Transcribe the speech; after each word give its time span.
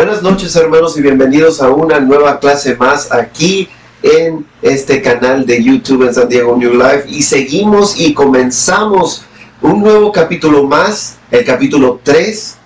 Buenas 0.00 0.22
noches 0.22 0.56
hermanos 0.56 0.96
y 0.96 1.02
bienvenidos 1.02 1.60
a 1.60 1.68
una 1.68 2.00
nueva 2.00 2.40
clase 2.40 2.74
más 2.74 3.12
aquí 3.12 3.68
en 4.02 4.46
este 4.62 5.02
canal 5.02 5.44
de 5.44 5.62
YouTube 5.62 6.06
en 6.06 6.14
San 6.14 6.26
Diego 6.26 6.56
New 6.56 6.72
Life 6.72 7.04
y 7.06 7.20
seguimos 7.20 8.00
y 8.00 8.14
comenzamos 8.14 9.24
un 9.60 9.82
nuevo 9.82 10.10
capítulo 10.10 10.64
más, 10.64 11.18
el 11.30 11.44
capítulo 11.44 12.00
3, 12.02 12.56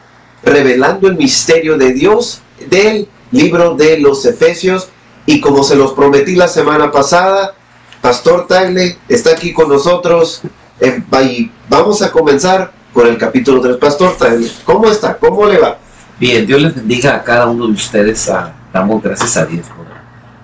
revelando 0.45 1.09
el 1.09 1.17
misterio 1.17 1.77
de 1.77 1.93
Dios 1.93 2.41
del 2.71 3.09
libro 3.33 3.75
de 3.75 3.99
los 3.99 4.25
Efesios 4.27 4.91
y 5.27 5.41
como 5.41 5.65
se 5.65 5.75
los 5.75 5.93
prometí 5.93 6.37
la 6.37 6.47
semana 6.47 6.93
pasada, 6.93 7.57
Pastor 8.01 8.47
Tagle 8.47 8.97
está 9.09 9.33
aquí 9.33 9.53
con 9.53 9.69
nosotros 9.69 10.43
eh, 10.79 11.03
y 11.25 11.51
vamos 11.69 12.01
a 12.01 12.13
comenzar 12.13 12.73
con 12.93 13.09
el 13.09 13.19
capítulo 13.19 13.61
3. 13.61 13.79
Pastor 13.79 14.17
Tagle, 14.17 14.49
¿cómo 14.65 14.89
está? 14.89 15.17
¿Cómo 15.17 15.47
le 15.47 15.59
va? 15.59 15.79
Bien, 16.19 16.47
Dios 16.47 16.63
les 16.63 16.75
bendiga 16.75 17.17
a 17.17 17.23
cada 17.23 17.47
uno 17.47 17.67
de 17.67 17.73
ustedes. 17.73 18.29
Ah, 18.31 18.53
damos 18.73 19.03
gracias 19.03 19.37
a 19.37 19.47
Dios 19.47 19.67
por 19.67 19.87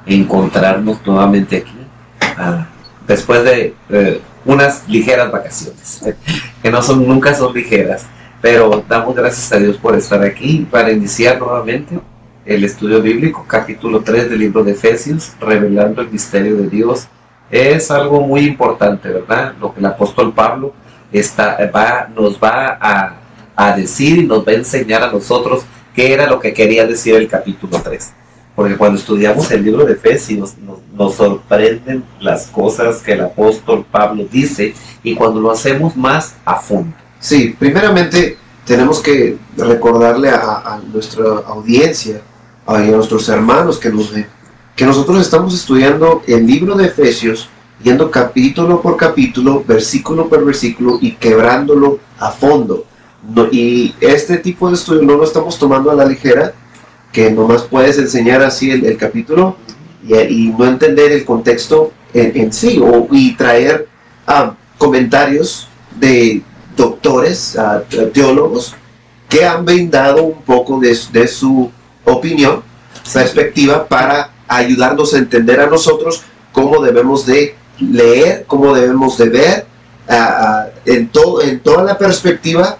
encontrarnos 0.06 0.98
nuevamente 1.06 1.58
aquí 1.58 1.80
después 3.06 3.44
de 3.44 3.74
eh, 3.90 4.20
unas 4.44 4.88
ligeras 4.88 5.30
vacaciones, 5.30 6.02
que 6.62 6.70
no 6.70 6.82
son 6.82 7.06
nunca 7.06 7.34
son 7.34 7.54
ligeras, 7.54 8.06
pero 8.40 8.84
damos 8.88 9.14
gracias 9.14 9.52
a 9.52 9.58
Dios 9.58 9.76
por 9.76 9.96
estar 9.96 10.22
aquí 10.22 10.66
para 10.70 10.90
iniciar 10.92 11.38
nuevamente 11.38 11.98
el 12.46 12.64
estudio 12.64 13.02
bíblico, 13.02 13.44
capítulo 13.46 14.00
3 14.00 14.30
del 14.30 14.38
libro 14.38 14.64
de 14.64 14.72
Efesios, 14.72 15.32
revelando 15.40 16.00
el 16.02 16.10
misterio 16.10 16.56
de 16.56 16.68
Dios. 16.68 17.06
Es 17.50 17.90
algo 17.90 18.20
muy 18.20 18.42
importante, 18.42 19.08
¿verdad? 19.08 19.54
Lo 19.60 19.74
que 19.74 19.80
el 19.80 19.86
apóstol 19.86 20.32
Pablo 20.32 20.72
está, 21.12 21.58
va, 21.74 22.08
nos 22.14 22.40
va 22.40 22.78
a 22.80 23.19
a 23.60 23.76
decir 23.76 24.16
y 24.16 24.26
nos 24.26 24.46
va 24.46 24.52
a 24.52 24.54
enseñar 24.54 25.02
a 25.02 25.12
nosotros 25.12 25.64
qué 25.94 26.14
era 26.14 26.26
lo 26.26 26.40
que 26.40 26.54
quería 26.54 26.86
decir 26.86 27.14
el 27.14 27.28
capítulo 27.28 27.78
3. 27.82 28.12
Porque 28.56 28.76
cuando 28.76 28.98
estudiamos 28.98 29.50
el 29.50 29.62
libro 29.62 29.84
de 29.84 29.92
Efesios 29.92 30.56
nos, 30.56 30.78
nos 30.94 31.14
sorprenden 31.14 32.02
las 32.20 32.46
cosas 32.46 33.02
que 33.02 33.12
el 33.12 33.20
apóstol 33.20 33.84
Pablo 33.90 34.24
dice 34.30 34.74
y 35.02 35.14
cuando 35.14 35.40
lo 35.40 35.50
hacemos 35.50 35.94
más 35.94 36.36
a 36.46 36.56
fondo. 36.56 36.96
Sí, 37.18 37.54
primeramente 37.58 38.38
tenemos 38.64 39.00
que 39.00 39.36
recordarle 39.58 40.30
a, 40.30 40.80
nuestra 40.90 41.24
audiencia, 41.46 42.22
a, 42.66 42.78
nuestros 42.78 43.28
hermanos 43.28 43.78
que 43.78 43.90
nos 43.90 44.10
ven, 44.10 44.26
que 44.74 44.86
nosotros 44.86 45.20
estamos 45.20 45.52
estudiando 45.52 46.22
el 46.26 46.46
libro 46.46 46.76
de 46.76 46.86
Efesios, 46.86 47.50
yendo 47.82 48.10
capítulo 48.10 48.80
por 48.80 48.96
capítulo, 48.96 49.62
versículo 49.66 50.30
por 50.30 50.46
versículo 50.46 50.98
y 51.02 51.12
quebrándolo 51.12 51.98
a 52.18 52.30
fondo 52.30 52.86
y 53.52 53.94
este 54.00 54.38
tipo 54.38 54.68
de 54.68 54.74
estudio 54.74 55.02
no 55.02 55.16
lo 55.16 55.24
estamos 55.24 55.58
tomando 55.58 55.90
a 55.90 55.94
la 55.94 56.06
ligera, 56.06 56.52
que 57.12 57.30
nomás 57.30 57.62
puedes 57.62 57.98
enseñar 57.98 58.42
así 58.42 58.70
el, 58.70 58.96
capítulo 58.96 59.56
y, 60.04 60.48
no 60.56 60.66
entender 60.66 61.12
el 61.12 61.24
contexto 61.24 61.92
en, 62.14 62.52
sí, 62.52 62.80
o, 62.82 63.08
y 63.10 63.36
traer 63.36 63.88
ah, 64.26 64.54
comentarios 64.78 65.68
de 65.98 66.42
doctores, 66.76 67.56
uh, 67.56 68.10
teólogos, 68.12 68.74
que 69.28 69.44
han 69.44 69.64
brindado 69.64 70.24
un 70.24 70.42
poco 70.42 70.80
de, 70.80 70.94
su 71.28 71.70
opinión, 72.04 72.62
perspectiva, 73.12 73.86
para 73.86 74.30
ayudarnos 74.48 75.14
a 75.14 75.18
entender 75.18 75.60
a 75.60 75.66
nosotros 75.66 76.22
cómo 76.52 76.82
debemos 76.82 77.26
de 77.26 77.54
leer, 77.78 78.44
cómo 78.46 78.74
debemos 78.74 79.18
de 79.18 79.28
ver, 79.28 79.66
ah, 80.08 80.66
en, 80.86 81.08
todo, 81.08 81.42
en 81.42 81.60
toda 81.60 81.84
la 81.84 81.98
perspectiva 81.98 82.78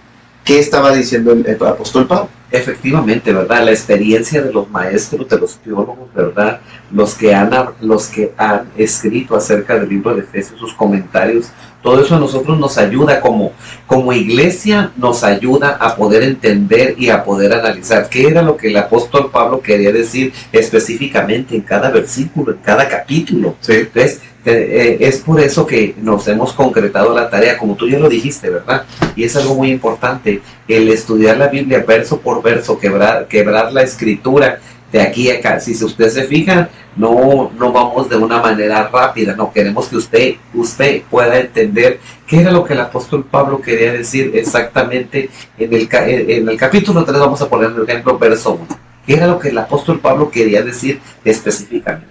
¿Qué 0.51 0.59
estaba 0.59 0.93
diciendo 0.93 1.31
el, 1.31 1.65
apóstol 1.65 2.09
Pablo? 2.09 2.29
Efectivamente, 2.51 3.33
¿verdad? 3.33 3.65
La 3.65 3.71
experiencia 3.71 4.43
de 4.43 4.53
los 4.53 4.69
maestros, 4.69 5.29
de 5.29 5.39
los 5.39 5.59
teólogos, 5.59 6.13
¿verdad? 6.13 6.59
Los 6.91 7.15
que 7.15 7.33
han, 7.33 7.53
los 7.81 8.09
que 8.09 8.33
han 8.37 8.69
escrito 8.77 9.37
acerca 9.37 9.79
del 9.79 9.89
libro 9.89 10.13
de 10.13 10.23
Efesios, 10.23 10.59
sus 10.59 10.75
comentarios, 10.75 11.53
todo 11.85 12.03
eso 12.03 12.17
a 12.17 12.19
nosotros 12.19 12.59
nos 12.59 12.79
ayuda 12.79 13.21
como, 13.21 13.53
como 13.87 14.13
iglesia, 14.13 14.91
nos 14.97 15.23
ayuda 15.23 15.77
a 15.79 15.95
poder 15.95 16.25
entender 16.25 16.97
y 16.99 17.11
a 17.11 17.23
poder 17.23 17.53
analizar 17.53 18.09
qué 18.09 18.27
era 18.27 18.43
lo 18.43 18.57
que 18.57 18.71
el 18.71 18.77
apóstol 18.77 19.31
Pablo 19.31 19.61
quería 19.61 19.93
decir 19.93 20.33
específicamente 20.51 21.55
en 21.55 21.63
cada 21.63 21.91
versículo, 21.91 22.51
en 22.55 22.59
cada 22.59 22.89
capítulo. 22.89 23.55
Sí. 23.61 23.75
Entonces, 23.75 24.21
eh, 24.45 24.97
es 25.01 25.19
por 25.19 25.41
eso 25.41 25.67
que 25.67 25.95
nos 26.01 26.27
hemos 26.29 26.53
concretado 26.53 27.15
la 27.15 27.29
tarea, 27.29 27.59
como 27.59 27.75
tú 27.75 27.89
ya 27.89 27.99
lo 27.99 28.09
dijiste, 28.09 28.49
¿verdad? 28.49 28.85
Y 29.15 29.25
es 29.25 29.37
algo 29.37 29.55
muy 29.55 29.71
importante, 29.71 30.41
el 30.67 30.89
estudiar 30.89 31.37
la 31.37 31.49
Biblia 31.49 31.85
verso 31.87 32.21
por 32.21 32.43
verso, 32.43 32.79
quebrar, 32.79 33.27
quebrar 33.27 33.73
la 33.73 33.83
escritura 33.83 34.59
de 34.93 35.01
aquí 35.01 35.31
a 35.31 35.37
acá. 35.37 35.61
Si 35.61 35.73
usted 35.85 36.09
se 36.09 36.25
fija, 36.25 36.69
no, 36.97 37.51
no 37.57 37.73
vamos 37.73 38.09
de 38.09 38.17
una 38.17 38.41
manera 38.41 38.89
rápida, 38.89 39.37
no, 39.37 39.53
queremos 39.53 39.89
que 39.89 39.97
usted, 39.97 40.35
usted 40.55 41.03
pueda 41.11 41.39
entender 41.39 42.01
qué 42.27 42.41
era 42.41 42.51
lo 42.51 42.65
que 42.65 42.73
el 42.73 42.81
apóstol 42.81 43.25
Pablo 43.31 43.61
quería 43.61 43.93
decir 43.93 44.33
exactamente 44.35 45.31
en 45.59 45.75
el, 45.75 45.89
en 45.93 46.49
el 46.49 46.57
capítulo 46.57 47.05
3, 47.05 47.19
vamos 47.19 47.43
a 47.43 47.49
poner 47.49 47.71
el 47.71 47.83
ejemplo, 47.83 48.19
verso 48.19 48.53
1. 48.53 48.67
¿Qué 49.07 49.15
era 49.15 49.27
lo 49.27 49.39
que 49.39 49.49
el 49.49 49.59
apóstol 49.59 50.01
Pablo 50.01 50.31
quería 50.31 50.63
decir 50.63 51.01
específicamente? 51.25 52.09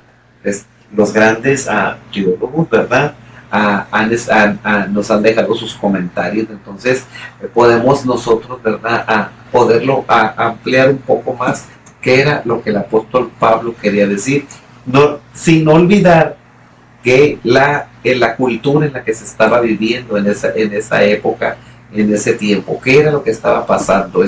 Los 0.96 1.14
grandes 1.14 1.68
uh, 1.68 1.96
teólogos, 2.12 2.70
¿verdad? 2.70 3.16
nos 4.90 5.10
han 5.10 5.24
dejado 5.24 5.56
sus 5.56 5.74
comentarios, 5.74 6.48
entonces 6.50 7.06
eh, 7.42 7.48
podemos 7.52 8.06
nosotros, 8.06 8.62
¿verdad?, 8.62 9.04
a 9.08 9.32
poderlo 9.52 10.06
ampliar 10.08 10.90
un 10.90 11.00
poco 11.00 11.34
más 11.34 11.66
qué 12.02 12.22
era 12.22 12.42
lo 12.46 12.62
que 12.62 12.70
el 12.70 12.78
apóstol 12.78 13.32
Pablo 13.40 13.74
quería 13.82 14.08
decir, 14.08 14.46
sin 15.34 15.68
olvidar 15.68 16.38
que 17.04 17.40
la, 17.44 17.88
en 18.04 18.20
la 18.20 18.36
cultura 18.36 18.86
en 18.86 18.94
la 18.94 19.04
que 19.04 19.14
se 19.14 19.26
estaba 19.26 19.60
viviendo 19.62 20.18
en 20.18 20.28
esa, 20.28 20.52
en 20.54 20.74
esa 20.74 21.04
época, 21.04 21.58
en 21.92 22.14
ese 22.14 22.34
tiempo, 22.34 22.80
qué 22.84 23.00
era 23.00 23.12
lo 23.12 23.24
que 23.24 23.32
estaba 23.32 23.66
pasando 23.66 24.24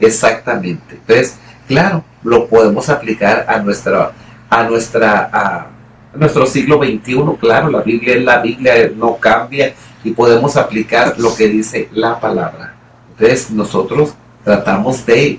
exactamente. 0.00 0.94
Entonces, 0.94 1.38
claro, 1.68 2.04
lo 2.22 2.48
podemos 2.48 2.88
aplicar 2.88 3.44
a 3.48 3.58
nuestra, 3.58 4.12
a 4.48 4.62
nuestra, 4.64 5.68
nuestro 6.16 6.46
siglo 6.46 6.78
XXI, 6.78 7.22
claro, 7.40 7.70
la 7.70 7.82
Biblia 7.82 8.14
es 8.14 8.24
la 8.24 8.38
Biblia, 8.40 8.90
no 8.96 9.16
cambia 9.16 9.74
y 10.02 10.10
podemos 10.10 10.56
aplicar 10.56 11.18
lo 11.18 11.34
que 11.34 11.48
dice 11.48 11.88
la 11.92 12.20
palabra. 12.20 12.74
Entonces 13.10 13.50
nosotros 13.50 14.14
tratamos 14.44 15.04
de, 15.06 15.38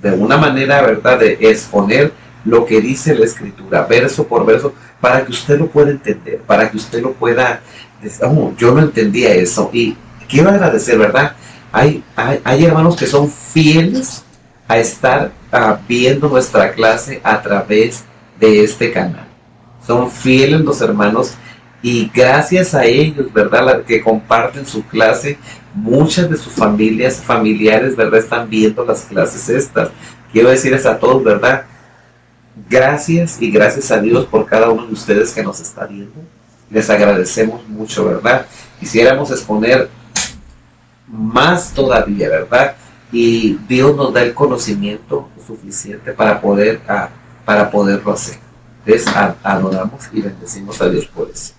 de 0.00 0.10
una 0.12 0.36
manera, 0.36 0.82
¿verdad?, 0.82 1.18
de 1.18 1.38
exponer 1.40 2.12
lo 2.44 2.64
que 2.64 2.80
dice 2.80 3.14
la 3.14 3.24
escritura, 3.24 3.82
verso 3.82 4.26
por 4.26 4.46
verso, 4.46 4.72
para 5.00 5.24
que 5.24 5.32
usted 5.32 5.58
lo 5.58 5.66
pueda 5.68 5.90
entender, 5.90 6.38
para 6.46 6.70
que 6.70 6.76
usted 6.76 7.02
lo 7.02 7.12
pueda 7.12 7.60
decir, 8.02 8.24
oh, 8.24 8.52
yo 8.56 8.72
no 8.72 8.80
entendía 8.80 9.34
eso. 9.34 9.70
Y 9.72 9.96
quiero 10.28 10.50
agradecer, 10.50 10.98
¿verdad? 10.98 11.34
Hay, 11.72 12.02
hay, 12.16 12.64
hermanos 12.64 12.96
que 12.96 13.06
son 13.06 13.30
fieles 13.30 14.24
a 14.66 14.78
estar 14.78 15.32
ah, 15.52 15.78
viendo 15.86 16.28
nuestra 16.28 16.72
clase 16.72 17.20
a 17.22 17.42
través 17.42 18.04
de 18.40 18.64
este 18.64 18.90
canal 18.90 19.27
son 19.88 20.10
fieles 20.10 20.60
los 20.60 20.82
hermanos 20.82 21.32
y 21.80 22.10
gracias 22.14 22.74
a 22.74 22.84
ellos, 22.84 23.32
¿verdad? 23.32 23.84
que 23.84 24.02
comparten 24.02 24.66
su 24.66 24.82
clase, 24.84 25.38
muchas 25.72 26.28
de 26.28 26.36
sus 26.36 26.52
familias, 26.52 27.22
familiares, 27.22 27.96
¿verdad? 27.96 28.20
Están 28.20 28.50
viendo 28.50 28.84
las 28.84 29.04
clases 29.04 29.48
estas. 29.48 29.88
Quiero 30.30 30.50
decirles 30.50 30.84
a 30.84 30.98
todos, 30.98 31.24
¿verdad? 31.24 31.64
Gracias 32.68 33.40
y 33.40 33.50
gracias 33.50 33.90
a 33.90 33.98
Dios 33.98 34.26
por 34.26 34.44
cada 34.44 34.68
uno 34.68 34.86
de 34.86 34.92
ustedes 34.92 35.32
que 35.32 35.42
nos 35.42 35.58
está 35.58 35.86
viendo. 35.86 36.20
Les 36.70 36.90
agradecemos 36.90 37.66
mucho, 37.66 38.04
¿verdad? 38.04 38.44
Quisiéramos 38.78 39.30
exponer 39.30 39.88
más 41.06 41.72
todavía, 41.72 42.28
¿verdad? 42.28 42.74
Y 43.10 43.54
Dios 43.66 43.96
nos 43.96 44.12
da 44.12 44.20
el 44.20 44.34
conocimiento 44.34 45.30
suficiente 45.46 46.12
para 46.12 46.42
poder, 46.42 46.82
ah, 46.86 47.08
para 47.46 47.70
poderlo 47.70 48.12
hacer 48.12 48.47
adoramos 49.42 50.04
y 50.12 50.22
bendecimos 50.22 50.80
a 50.80 50.88
Dios 50.88 51.06
por 51.06 51.30
eso. 51.30 51.52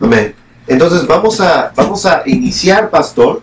Amén. 0.00 0.34
Entonces 0.66 1.06
vamos 1.06 1.40
a, 1.40 1.72
vamos 1.74 2.06
a 2.06 2.22
iniciar, 2.26 2.90
pastor. 2.90 3.42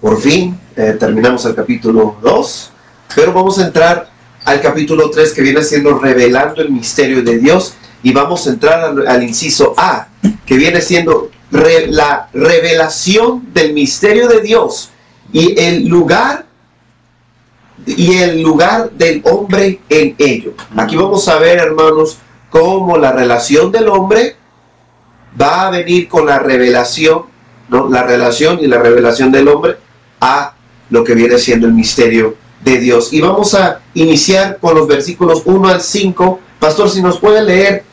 Por 0.00 0.20
fin 0.20 0.58
eh, 0.76 0.96
terminamos 0.98 1.44
el 1.44 1.54
capítulo 1.54 2.16
2, 2.22 2.70
pero 3.14 3.32
vamos 3.32 3.58
a 3.58 3.66
entrar 3.66 4.08
al 4.44 4.60
capítulo 4.62 5.10
3 5.10 5.32
que 5.34 5.42
viene 5.42 5.62
siendo 5.62 5.98
revelando 5.98 6.62
el 6.62 6.70
misterio 6.70 7.22
de 7.22 7.38
Dios 7.38 7.74
y 8.02 8.12
vamos 8.12 8.46
a 8.46 8.50
entrar 8.50 8.94
al, 9.06 9.22
inciso 9.22 9.74
A, 9.76 10.08
que 10.46 10.56
viene 10.56 10.80
siendo 10.80 11.30
la 11.50 12.30
revelación 12.32 13.52
del 13.52 13.74
misterio 13.74 14.28
de 14.28 14.40
Dios 14.40 14.90
y 15.32 15.60
el 15.60 15.86
lugar 15.86 16.46
y 17.86 18.18
el 18.18 18.42
lugar 18.42 18.90
del 18.92 19.22
hombre 19.24 19.80
en 19.88 20.14
ello. 20.18 20.54
Aquí 20.76 20.96
vamos 20.96 21.28
a 21.28 21.38
ver, 21.38 21.58
hermanos, 21.58 22.18
cómo 22.50 22.98
la 22.98 23.12
relación 23.12 23.72
del 23.72 23.88
hombre 23.88 24.36
va 25.40 25.66
a 25.66 25.70
venir 25.70 26.08
con 26.08 26.26
la 26.26 26.38
revelación, 26.38 27.22
¿no? 27.68 27.88
La 27.88 28.02
relación 28.02 28.58
y 28.60 28.66
la 28.66 28.78
revelación 28.78 29.30
del 29.30 29.48
hombre 29.48 29.76
a 30.20 30.54
lo 30.90 31.04
que 31.04 31.14
viene 31.14 31.38
siendo 31.38 31.66
el 31.66 31.72
misterio 31.72 32.36
de 32.62 32.78
Dios. 32.78 33.12
Y 33.12 33.20
vamos 33.20 33.54
a 33.54 33.80
iniciar 33.94 34.58
con 34.58 34.74
los 34.74 34.86
versículos 34.86 35.42
1 35.44 35.68
al 35.68 35.80
5. 35.80 36.40
Pastor, 36.58 36.90
si 36.90 37.00
nos 37.00 37.18
puede 37.18 37.42
leer 37.42 37.84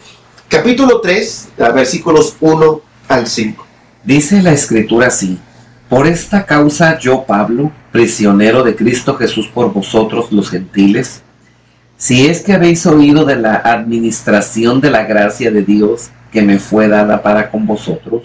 capítulo 0.50 1.00
3, 1.00 1.50
versículos 1.74 2.36
1 2.42 2.82
al 3.08 3.28
5. 3.28 3.66
Dice 4.04 4.42
la 4.42 4.54
escritura 4.54 5.08
así, 5.08 5.38
por 5.90 6.08
esta 6.08 6.46
causa 6.46 6.98
yo, 7.00 7.24
Pablo, 7.24 7.72
prisionero 7.92 8.64
de 8.64 8.76
Cristo 8.76 9.16
Jesús 9.16 9.48
por 9.48 9.72
vosotros 9.72 10.32
los 10.32 10.50
gentiles, 10.50 11.22
si 11.98 12.28
es 12.28 12.42
que 12.42 12.54
habéis 12.54 12.86
oído 12.86 13.26
de 13.26 13.36
la 13.36 13.56
administración 13.56 14.80
de 14.80 14.92
la 14.92 15.06
gracia 15.06 15.50
de 15.50 15.64
Dios 15.64 16.12
que 16.32 16.44
me 16.44 16.60
fue 16.60 16.88
dada 16.88 17.24
para 17.24 17.50
con 17.50 17.66
vosotros, 17.66 18.24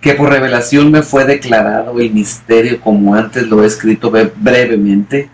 que 0.00 0.14
por 0.14 0.30
revelación 0.30 0.90
me 0.90 1.02
fue 1.02 1.26
declarado 1.26 2.00
el 2.00 2.10
misterio 2.12 2.80
como 2.80 3.14
antes 3.14 3.46
lo 3.46 3.62
he 3.62 3.66
escrito 3.66 4.10
brevemente, 4.10 5.28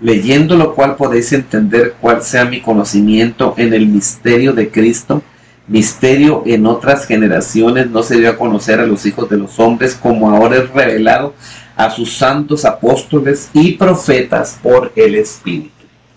leyendo 0.00 0.56
lo 0.56 0.74
cual 0.74 0.96
podéis 0.96 1.32
entender 1.32 1.94
cuál 2.00 2.22
sea 2.22 2.46
mi 2.46 2.60
conocimiento 2.60 3.54
en 3.58 3.74
el 3.74 3.86
misterio 3.86 4.54
de 4.54 4.70
Cristo, 4.70 5.22
misterio 5.68 6.42
en 6.46 6.66
otras 6.66 7.06
generaciones 7.06 7.90
no 7.90 8.02
se 8.02 8.18
dio 8.18 8.30
a 8.30 8.36
conocer 8.36 8.80
a 8.80 8.86
los 8.86 9.04
hijos 9.04 9.28
de 9.28 9.36
los 9.36 9.60
hombres 9.60 9.94
como 9.94 10.30
ahora 10.30 10.56
es 10.56 10.70
revelado 10.70 11.34
a 11.76 11.90
sus 11.90 12.16
santos 12.16 12.64
apóstoles 12.64 13.50
y 13.52 13.72
profetas 13.72 14.58
por 14.62 14.92
el 14.96 15.14
Espíritu. 15.14 15.70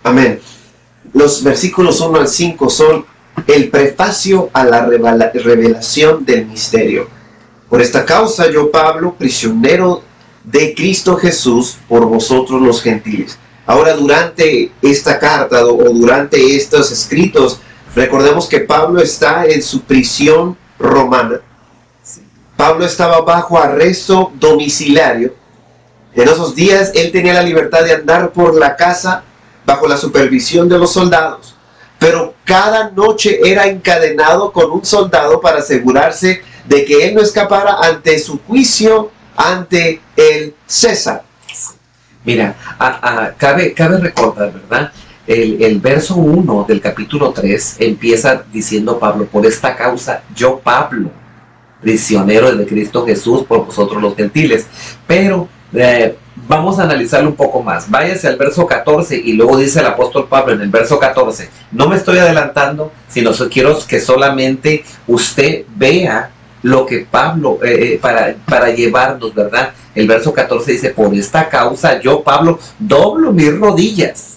Amén. 0.03 0.39
Los 1.15 1.43
versículos 1.43 2.01
1 2.01 2.19
al 2.19 2.27
5 2.27 2.69
son 2.69 3.05
el 3.47 3.69
prefacio 3.69 4.49
a 4.51 4.65
la 4.65 4.85
revelación 4.85 6.25
del 6.25 6.45
misterio. 6.45 7.07
Por 7.69 7.81
esta 7.81 8.03
causa 8.03 8.51
yo, 8.51 8.69
Pablo, 8.69 9.15
prisionero 9.17 10.01
de 10.43 10.75
Cristo 10.75 11.15
Jesús, 11.15 11.77
por 11.87 12.05
vosotros 12.05 12.61
los 12.61 12.81
gentiles. 12.81 13.39
Ahora, 13.65 13.93
durante 13.93 14.73
esta 14.81 15.17
carta 15.17 15.65
o 15.65 15.77
durante 15.89 16.57
estos 16.57 16.91
escritos, 16.91 17.61
recordemos 17.95 18.49
que 18.49 18.59
Pablo 18.59 19.01
está 19.01 19.45
en 19.45 19.63
su 19.63 19.83
prisión 19.83 20.57
romana. 20.77 21.39
Pablo 22.57 22.85
estaba 22.85 23.21
bajo 23.21 23.57
arresto 23.57 24.33
domiciliario. 24.37 25.33
En 26.13 26.27
esos 26.27 26.53
días 26.55 26.91
él 26.93 27.13
tenía 27.13 27.35
la 27.35 27.43
libertad 27.43 27.85
de 27.85 27.93
andar 27.93 28.33
por 28.33 28.53
la 28.59 28.75
casa 28.75 29.23
bajo 29.65 29.87
la 29.87 29.97
supervisión 29.97 30.69
de 30.69 30.77
los 30.77 30.93
soldados, 30.93 31.55
pero 31.99 32.35
cada 32.43 32.91
noche 32.91 33.39
era 33.43 33.67
encadenado 33.67 34.51
con 34.51 34.71
un 34.71 34.85
soldado 34.85 35.41
para 35.41 35.59
asegurarse 35.59 36.41
de 36.67 36.85
que 36.85 37.07
él 37.07 37.15
no 37.15 37.21
escapara 37.21 37.77
ante 37.81 38.19
su 38.19 38.39
juicio 38.39 39.11
ante 39.35 40.01
el 40.15 40.53
César. 40.65 41.23
Mira, 42.23 42.55
cabe, 43.37 43.73
cabe 43.73 43.99
recordar, 43.99 44.51
¿verdad? 44.51 44.91
El, 45.27 45.79
verso 45.79 46.15
1 46.15 46.65
del 46.67 46.81
capítulo 46.81 47.31
3 47.31 47.77
empieza 47.79 48.43
diciendo 48.51 48.99
Pablo, 48.99 49.25
por 49.25 49.45
esta 49.45 49.75
causa 49.75 50.23
yo 50.35 50.59
Pablo, 50.59 51.09
prisionero 51.81 52.55
de 52.55 52.65
Cristo 52.65 53.05
Jesús 53.05 53.43
por 53.43 53.65
vosotros 53.65 54.01
los 54.01 54.15
gentiles. 54.15 54.67
Pero 55.07 55.47
eh, 55.73 56.15
vamos 56.47 56.79
a 56.79 56.83
analizarlo 56.83 57.29
un 57.29 57.35
poco 57.35 57.61
más. 57.61 57.89
Váyase 57.89 58.27
al 58.27 58.37
verso 58.37 58.65
14 58.65 59.15
y 59.15 59.33
luego 59.33 59.57
dice 59.57 59.79
el 59.79 59.85
apóstol 59.85 60.27
Pablo 60.27 60.53
en 60.53 60.61
el 60.61 60.69
verso 60.69 60.99
14, 60.99 61.49
no 61.71 61.87
me 61.87 61.95
estoy 61.95 62.17
adelantando, 62.17 62.91
sino 63.07 63.31
quiero 63.49 63.77
que 63.87 63.99
solamente 63.99 64.83
usted 65.07 65.65
vea 65.75 66.31
lo 66.61 66.85
que 66.85 67.05
Pablo, 67.09 67.59
eh, 67.63 67.93
eh, 67.93 67.99
para, 68.01 68.35
para 68.45 68.71
llevarnos, 68.71 69.33
¿verdad? 69.33 69.71
El 69.93 70.07
verso 70.07 70.33
14 70.33 70.71
dice, 70.71 70.89
por 70.89 71.13
esta 71.13 71.47
causa 71.47 72.01
yo, 72.01 72.23
Pablo, 72.23 72.59
doblo 72.79 73.31
mis 73.31 73.55
rodillas. 73.57 74.34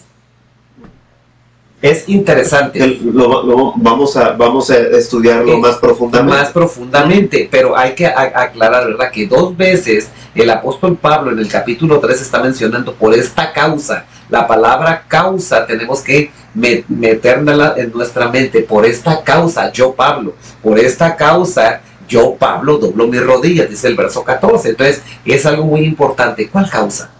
Es 1.81 2.09
interesante. 2.09 2.99
Lo, 3.05 3.73
vamos, 3.77 4.17
a, 4.17 4.33
vamos 4.33 4.69
a 4.71 4.79
estudiarlo 4.79 5.59
más 5.59 5.77
profundamente. 5.77 6.37
Más 6.37 6.53
profundamente, 6.53 7.49
pero 7.51 7.77
hay 7.77 7.95
que 7.95 8.07
aclarar, 8.07 8.87
¿verdad? 8.87 9.11
Que 9.13 9.27
dos 9.27 9.57
veces 9.57 10.09
el 10.35 10.51
apóstol 10.51 10.97
Pablo 10.97 11.31
en 11.31 11.39
el 11.39 11.49
capítulo 11.49 12.01
3 12.01 12.21
está 12.21 12.43
mencionando 12.43 12.95
por 12.95 13.15
esta 13.15 13.53
causa. 13.53 14.07
La 14.29 14.47
palabra 14.47 15.05
causa 15.07 15.67
tenemos 15.67 16.01
que 16.01 16.33
meterla 16.55 17.75
en 17.77 17.93
nuestra 17.93 18.29
mente. 18.29 18.63
Por 18.63 18.85
esta 18.85 19.23
causa, 19.23 19.71
yo 19.71 19.95
Pablo, 19.95 20.35
por 20.63 20.79
esta 20.79 21.15
causa 21.15 21.81
yo, 22.09 22.37
Pablo, 22.37 22.79
doblo 22.79 23.07
mis 23.07 23.23
rodillas, 23.23 23.69
dice 23.69 23.87
el 23.87 23.95
verso 23.95 24.25
14. 24.25 24.71
Entonces, 24.71 25.03
es 25.25 25.47
algo 25.47 25.65
muy 25.65 25.81
importante. 25.85 26.49
¿Cuál 26.49 26.69
causa? 26.71 27.11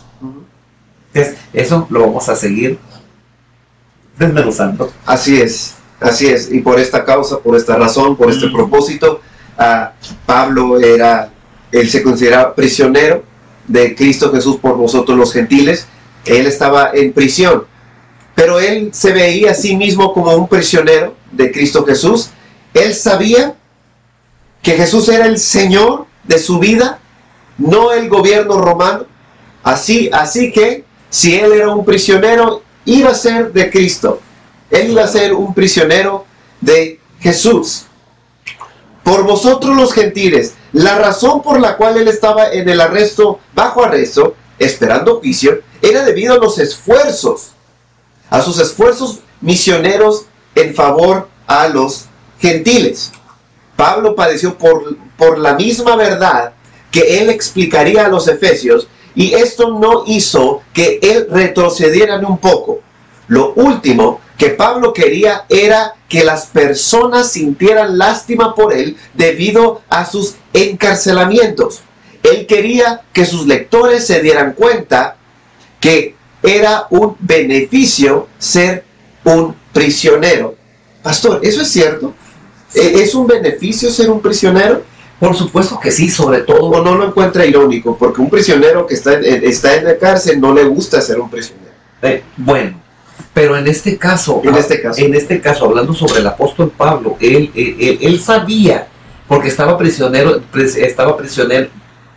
Entonces, 1.13 1.39
eso 1.53 1.87
lo 1.91 2.01
vamos 2.01 2.29
a 2.29 2.35
seguir 2.35 2.79
desmenuzando. 4.19 4.93
Así 5.07 5.41
es, 5.41 5.75
así 6.01 6.27
es. 6.27 6.51
Y 6.53 6.61
por 6.61 6.79
esta 6.79 7.05
causa, 7.05 7.39
por 7.39 7.57
esta 7.57 7.77
razón, 7.77 8.17
por 8.17 8.31
este 8.31 8.47
mm. 8.47 8.53
propósito, 8.53 9.21
Pablo 10.27 10.79
era, 10.81 11.31
él 11.73 11.89
se 11.89 12.03
consideraba 12.03 12.55
prisionero 12.55 13.25
de 13.67 13.95
Cristo 13.95 14.33
Jesús 14.33 14.57
por 14.57 14.77
vosotros 14.77 15.19
los 15.19 15.33
gentiles. 15.33 15.87
Él 16.25 16.47
estaba 16.47 16.91
en 16.93 17.13
prisión, 17.13 17.65
pero 18.35 18.61
él 18.61 18.91
se 18.93 19.13
veía 19.13 19.53
a 19.53 19.55
sí 19.55 19.77
mismo 19.77 20.13
como 20.13 20.35
un 20.35 20.49
prisionero 20.49 21.15
de 21.33 21.51
Cristo 21.51 21.85
Jesús. 21.85 22.31
Él 22.75 22.95
sabía 22.95 23.55
que 24.63 24.73
Jesús 24.73 25.09
era 25.09 25.27
el 25.27 25.39
Señor 25.39 26.07
de 26.25 26.39
su 26.39 26.59
vida, 26.59 26.99
no 27.57 27.93
el 27.93 28.09
gobierno 28.09 28.61
romano. 28.61 29.07
Así, 29.63 30.09
así 30.13 30.53
que 30.53 30.85
si 31.11 31.35
él 31.35 31.53
era 31.53 31.75
un 31.75 31.85
prisionero, 31.85 32.63
iba 32.89 33.11
a 33.11 33.15
ser 33.15 33.53
de 33.53 33.71
Cristo. 33.71 34.21
Él 34.71 34.91
iba 34.91 35.05
a 35.05 35.09
ser 35.09 35.35
un 35.35 35.55
prisionero 35.55 36.25
de 36.61 36.99
Jesús. 37.21 37.85
Por 39.05 39.25
vosotros 39.25 39.77
los 39.77 39.93
gentiles, 39.93 40.55
la 40.73 40.99
razón 40.99 41.43
por 41.43 41.61
la 41.61 41.77
cual 41.77 41.99
él 41.99 42.09
estaba 42.09 42.51
en 42.51 42.69
el 42.69 42.81
arresto, 42.81 43.41
bajo 43.55 43.85
arresto, 43.85 44.35
esperando 44.59 45.21
juicio, 45.21 45.61
era 45.83 46.03
debido 46.03 46.35
a 46.35 46.39
los 46.39 46.59
esfuerzos, 46.59 47.53
a 48.31 48.41
sus 48.41 48.59
esfuerzos 48.59 49.21
misioneros 49.41 50.25
en 50.55 50.75
favor 50.75 51.29
a 51.47 51.69
los 51.69 52.07
gentiles. 52.41 53.13
Pablo 53.77 54.15
padeció 54.15 54.57
por, 54.57 54.97
por 55.17 55.39
la 55.39 55.55
misma 55.55 55.95
verdad 55.95 56.53
que 56.91 57.21
él 57.21 57.29
explicaría 57.29 58.07
a 58.07 58.09
los 58.09 58.29
efesios 58.29 58.89
y 59.19 59.35
esto 59.35 59.77
no 59.77 60.05
hizo 60.07 60.63
que 60.73 61.01
él 61.03 61.27
retrocediera 61.29 62.19
un 62.19 62.39
poco. 62.39 62.79
Lo 63.27 63.53
último 63.55 64.21
que 64.37 64.51
Pablo 64.51 64.93
quería 64.93 65.45
era 65.49 65.97
que 66.09 66.23
las 66.23 66.47
personas 66.47 67.33
sintieran 67.33 67.99
lástima 67.99 68.55
por 68.55 68.73
él 68.73 68.97
debido 69.15 69.83
a 69.89 70.07
sus 70.07 70.37
encarcelamientos. 70.53 71.81
Él 72.23 72.47
quería 72.47 73.03
que 73.13 73.27
sus 73.27 73.45
lectores 73.49 74.07
se 74.07 74.23
dieran 74.23 74.53
cuenta 74.53 75.17
que 75.81 76.15
era 76.41 76.87
un 76.91 77.17
beneficio 77.19 78.29
ser 78.39 78.85
un 79.25 79.57
prisionero. 79.73 80.55
Pastor, 81.03 81.41
¿eso 81.43 81.63
es 81.63 81.73
cierto? 81.73 82.15
¿E-, 82.73 83.03
¿Es 83.03 83.17
un 83.17 83.27
beneficio 83.27 83.91
ser 83.91 84.11
un 84.11 84.21
prisionero? 84.21 84.85
Por 85.19 85.35
supuesto 85.35 85.81
que 85.81 85.91
sí, 85.91 86.09
sobre 86.09 86.41
todo. 86.41 86.67
¿O 86.67 86.83
no 86.83 86.95
lo 86.95 87.09
encuentra 87.09 87.45
irónico? 87.45 87.97
Porque 87.97 88.21
un 88.21 88.31
prisionero 88.31 88.87
que 88.87 88.95
está 88.95 89.15
en, 89.15 89.45
está 89.45 89.75
en 89.77 89.85
la 89.85 89.99
cárcel 89.99 90.41
no 90.41 90.55
le 90.55 90.65
gusta 90.65 91.01
ser 91.01 91.19
un 91.19 91.29
prisionero. 91.29 91.73
Eh, 92.03 92.23
bueno, 92.37 92.81
pero 93.35 93.57
en 93.57 93.67
este 93.67 93.97
caso, 93.97 94.41
en 94.45 94.55
este 94.55 94.81
caso, 94.81 95.01
en 95.01 95.15
este 95.15 95.41
caso 95.41 95.65
hablando 95.65 95.93
sobre 95.93 96.21
el 96.21 96.27
apóstol 96.27 96.73
Pablo, 96.77 97.17
él, 97.21 97.51
él, 97.55 98.21
sabía, 98.21 98.87
porque 99.27 99.49
estaba 99.49 99.77
prisionero, 99.77 100.41
estaba 100.55 101.17
prisionero 101.17 101.69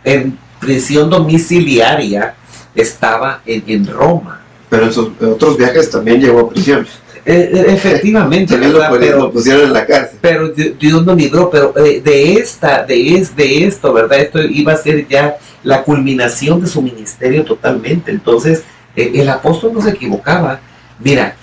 en 0.04 0.38
prisión 0.60 1.10
domiciliaria, 1.10 2.36
estaba 2.74 3.40
en, 3.44 3.64
en 3.66 3.86
Roma. 3.86 4.40
Pero 4.68 4.86
en 4.86 4.92
sus 4.92 5.08
otros 5.20 5.58
viajes 5.58 5.90
también 5.90 6.20
llegó 6.20 6.40
a 6.40 6.48
prisión. 6.48 6.86
Eh, 7.24 7.50
eh, 7.54 7.64
efectivamente, 7.68 8.58
pero, 8.58 9.30
pusieron 9.30 9.66
en 9.66 9.72
la 9.72 9.86
cárcel. 9.86 10.18
Pero 10.20 10.48
Dios 10.48 11.06
no 11.06 11.14
libró, 11.14 11.50
pero 11.50 11.72
eh, 11.78 12.00
de 12.00 12.34
esta, 12.34 12.84
de, 12.84 13.14
es, 13.14 13.36
de 13.36 13.64
esto, 13.64 13.92
¿verdad? 13.92 14.18
Esto 14.18 14.42
iba 14.42 14.72
a 14.72 14.76
ser 14.76 15.06
ya 15.06 15.36
la 15.62 15.84
culminación 15.84 16.60
de 16.60 16.66
su 16.66 16.82
ministerio 16.82 17.44
totalmente. 17.44 18.10
Entonces, 18.10 18.64
el 18.96 19.28
apóstol 19.28 19.72
no 19.72 19.80
se 19.80 19.90
equivocaba. 19.90 20.60
Mira, 20.98 21.36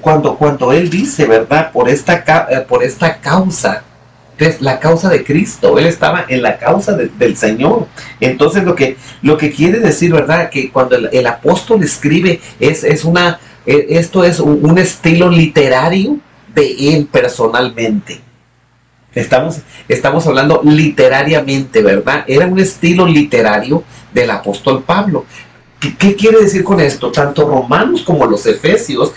cuando, 0.00 0.36
cuando 0.36 0.72
él 0.72 0.88
dice, 0.88 1.26
¿verdad? 1.26 1.70
Por 1.70 1.88
esta, 1.88 2.24
por 2.66 2.82
esta 2.82 3.18
causa, 3.18 3.82
es 4.38 4.60
la 4.60 4.80
causa 4.80 5.08
de 5.08 5.22
Cristo, 5.22 5.78
él 5.78 5.86
estaba 5.86 6.24
en 6.28 6.42
la 6.42 6.58
causa 6.58 6.94
del 6.94 7.36
Señor. 7.36 7.86
Entonces 8.20 8.64
lo 8.64 8.74
que, 8.74 8.96
lo 9.22 9.36
que 9.36 9.50
quiere 9.50 9.80
decir, 9.80 10.12
¿verdad? 10.12 10.50
Que 10.50 10.70
cuando 10.70 10.96
el, 10.96 11.10
el 11.12 11.26
apóstol 11.26 11.82
escribe 11.82 12.40
es, 12.58 12.84
es 12.84 13.04
una 13.04 13.38
esto 13.66 14.24
es 14.24 14.40
un 14.40 14.78
estilo 14.78 15.28
literario 15.28 16.18
de 16.54 16.94
él 16.94 17.06
personalmente. 17.10 18.20
Estamos, 19.14 19.60
estamos 19.88 20.26
hablando 20.26 20.60
literariamente, 20.62 21.82
¿verdad? 21.82 22.24
Era 22.26 22.46
un 22.46 22.58
estilo 22.58 23.06
literario 23.06 23.82
del 24.12 24.30
apóstol 24.30 24.82
Pablo. 24.82 25.24
¿Qué 25.94 26.16
quiere 26.16 26.42
decir 26.42 26.64
con 26.64 26.80
esto? 26.80 27.12
Tanto 27.12 27.48
Romanos 27.48 28.02
como 28.02 28.26
los 28.26 28.46
Efesios 28.46 29.12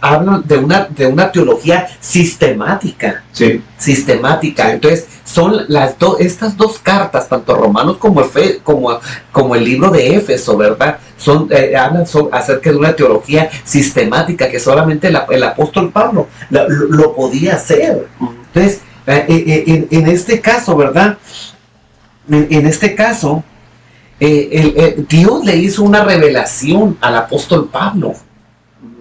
hablan 0.00 0.42
de 0.46 0.58
una, 0.58 0.88
de 0.90 1.06
una 1.06 1.32
teología 1.32 1.88
sistemática. 2.00 3.24
Sí. 3.32 3.62
Sistemática. 3.78 4.72
Entonces, 4.72 5.06
son 5.24 5.64
las 5.68 5.96
estas 6.18 6.56
dos 6.56 6.78
cartas, 6.78 7.28
tanto 7.28 7.56
Romanos 7.56 7.96
como, 7.96 8.20
Efe, 8.20 8.60
como, 8.62 8.98
como 9.32 9.56
el 9.56 9.64
libro 9.64 9.90
de 9.90 10.14
Éfeso, 10.14 10.56
¿verdad? 10.56 10.98
Son, 11.16 11.48
eh, 11.50 11.74
hablan 11.76 12.04
acerca 12.30 12.70
de 12.70 12.76
una 12.76 12.94
teología 12.94 13.50
sistemática 13.64 14.48
que 14.48 14.60
solamente 14.60 15.08
el, 15.08 15.42
apóstol 15.42 15.90
Pablo 15.90 16.28
lo, 16.50 17.14
podía 17.14 17.54
hacer. 17.54 18.06
Entonces, 18.20 18.80
eh, 19.06 19.24
eh, 19.28 19.88
en, 19.90 20.08
este 20.08 20.40
caso, 20.40 20.76
¿verdad? 20.76 21.18
en 22.28 22.66
este 22.66 22.94
caso, 22.94 23.42
eh, 24.20 25.04
Dios 25.08 25.44
le 25.44 25.56
hizo 25.56 25.82
una 25.82 26.04
revelación 26.04 26.96
al 27.00 27.16
apóstol 27.16 27.68
Pablo. 27.70 28.14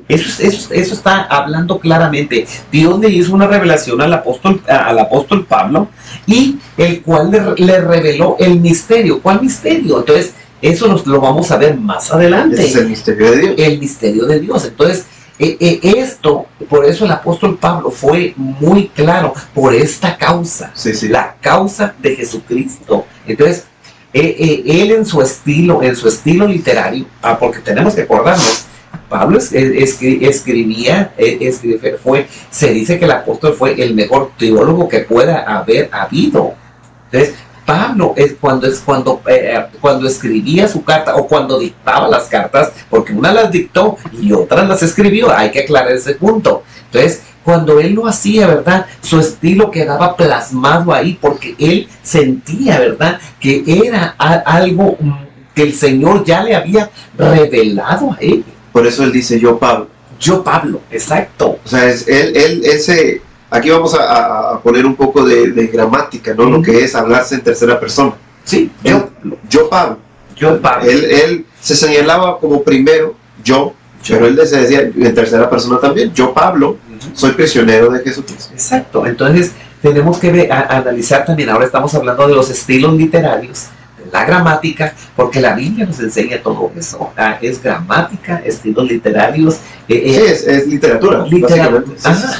Eso, 0.08 0.44
eso, 0.44 0.94
está 0.94 1.24
hablando 1.24 1.80
claramente. 1.80 2.46
Dios 2.72 3.00
le 3.00 3.10
hizo 3.10 3.34
una 3.34 3.48
revelación 3.48 4.02
al 4.02 4.14
apóstol, 4.14 4.62
al 4.68 5.00
apóstol 5.00 5.46
Pablo 5.46 5.88
y 6.26 6.58
el 6.78 7.02
cual 7.02 7.32
le, 7.58 7.82
reveló 7.82 8.36
el 8.40 8.60
misterio. 8.60 9.22
¿Cuál 9.22 9.42
misterio? 9.42 10.00
Entonces, 10.00 10.34
eso 10.62 10.88
nos, 10.88 11.08
lo 11.08 11.22
vamos 11.22 11.52
a 11.52 11.58
ver 11.58 11.78
más 11.78 12.12
adelante. 12.12 12.66
es 12.66 12.76
el 12.76 12.90
misterio 12.90 13.32
de 13.32 13.38
Dios. 13.38 13.56
El 13.58 13.80
misterio 13.80 14.26
de 14.26 14.40
Dios. 14.40 14.66
Entonces, 14.66 15.06
eh, 15.40 15.58
eh, 15.60 15.80
esto, 15.98 16.46
por 16.70 16.86
eso 16.86 17.06
el 17.06 17.12
apóstol 17.12 17.58
Pablo 17.58 17.90
fue 17.90 18.34
muy 18.36 18.90
claro, 18.90 19.34
por 19.54 19.74
esta 19.74 20.18
causa, 20.18 20.72
la 21.10 21.36
causa 21.42 21.96
de 22.00 22.16
Jesucristo. 22.16 23.06
Entonces, 23.26 23.66
eh, 24.14 24.36
eh, 24.38 24.64
él 24.84 24.92
en 24.92 25.06
su 25.06 25.22
estilo, 25.22 25.82
en 25.82 25.96
su 25.96 26.08
estilo 26.08 26.48
literario, 26.48 27.06
ah, 27.24 27.38
porque 27.40 27.60
tenemos 27.60 27.96
que 27.96 28.04
acordarnos, 28.04 28.66
Pablo 29.10 29.40
escribía, 29.40 31.14
eh, 31.18 31.98
fue, 32.02 32.28
se 32.52 32.72
dice 32.72 33.00
que 33.00 33.06
el 33.06 33.12
apóstol 33.12 33.56
fue 33.56 33.82
el 33.82 33.96
mejor 33.96 34.32
teólogo 34.38 34.88
que 34.88 35.00
pueda 35.00 35.42
haber 35.42 35.90
habido. 35.92 36.54
Entonces, 37.12 37.36
Pablo 37.66 38.14
es 38.16 38.36
cuando 38.40 38.68
es 38.68 38.80
cuando 38.80 39.22
cuando 39.80 40.08
escribía 40.08 40.68
su 40.68 40.84
carta 40.84 41.16
o 41.16 41.28
cuando 41.28 41.58
dictaba 41.60 42.08
las 42.08 42.26
cartas, 42.26 42.72
porque 42.90 43.14
una 43.14 43.34
las 43.34 43.52
dictó 43.52 43.98
y 44.20 44.32
otras 44.32 44.68
las 44.68 44.84
escribió, 44.84 45.32
hay 45.32 45.50
que 45.50 45.62
aclarar 45.62 45.94
ese 45.94 46.16
punto. 46.16 46.64
Entonces, 46.86 47.22
cuando 47.44 47.80
él 47.80 47.94
lo 47.94 48.08
hacía, 48.08 48.48
¿verdad? 48.48 48.86
Su 49.02 49.20
estilo 49.20 49.70
quedaba 49.70 50.16
plasmado 50.16 50.94
ahí 50.94 51.18
porque 51.20 51.56
él 51.60 51.88
sentía, 52.02 52.80
¿verdad? 52.80 53.20
Que 53.40 53.64
era 53.68 54.16
algo 54.18 54.98
mm, 55.00 55.14
que 55.54 55.64
el 55.64 55.74
Señor 55.74 56.24
ya 56.24 56.44
le 56.44 56.56
había 56.56 56.90
revelado 57.18 58.14
a 58.14 58.18
él. 58.20 58.44
Por 58.72 58.88
eso 58.88 59.04
él 59.04 59.12
dice 59.12 59.40
yo 59.40 59.60
Pablo. 59.60 59.88
Yo 60.20 60.44
Pablo, 60.44 60.82
exacto. 60.90 61.60
O 61.64 61.68
sea, 61.68 61.88
es, 61.90 62.08
él, 62.08 62.36
él, 62.36 62.62
ese, 62.64 63.22
aquí 63.50 63.70
vamos 63.70 63.94
a, 64.00 64.60
poner 64.64 64.86
un 64.86 64.96
poco 64.96 65.24
de, 65.26 65.68
gramática, 65.68 66.34
¿no? 66.34 66.46
Lo 66.46 66.62
que 66.62 66.84
es 66.84 66.96
hablarse 66.96 67.36
en 67.36 67.42
tercera 67.42 67.80
persona. 67.80 68.14
Sí, 68.46 68.72
yo, 68.84 69.10
yo 69.50 69.70
Pablo. 69.70 69.98
Yo 70.36 70.62
Pablo. 70.62 70.90
Él, 70.90 71.06
él 71.06 71.46
se 71.60 71.76
señalaba 71.76 72.40
como 72.40 72.64
primero, 72.64 73.16
yo, 73.44 73.74
pero 74.08 74.28
él 74.28 74.40
se 74.46 74.60
decía 74.60 74.82
en 74.82 75.16
tercera 75.16 75.50
persona 75.50 75.80
también, 75.80 76.14
yo 76.14 76.34
Pablo, 76.34 76.78
soy 77.14 77.32
prisionero 77.32 77.90
de 77.90 78.00
Jesucristo. 78.04 78.54
Exacto, 78.54 79.06
entonces 79.06 79.52
tenemos 79.82 80.18
que 80.18 80.50
analizar 80.50 81.26
también, 81.26 81.50
ahora 81.50 81.66
estamos 81.66 81.94
hablando 81.94 82.28
de 82.28 82.36
los 82.36 82.50
estilos 82.50 82.94
literarios, 82.94 83.66
de 83.98 84.10
la 84.12 84.24
gramática, 84.24 84.94
porque 85.16 85.42
la 85.42 85.54
Biblia 85.56 85.86
nos 85.86 86.00
enseña 86.00 86.42
todo 86.42 86.72
eso. 86.78 87.12
Ah, 87.18 87.38
es 87.42 87.62
gramática, 87.62 88.42
estilos 88.46 88.90
literarios. 88.90 89.56
Eh, 89.90 90.02
eh, 90.06 90.36
sí, 90.36 90.46
es, 90.48 90.68
literatura. 90.68 91.26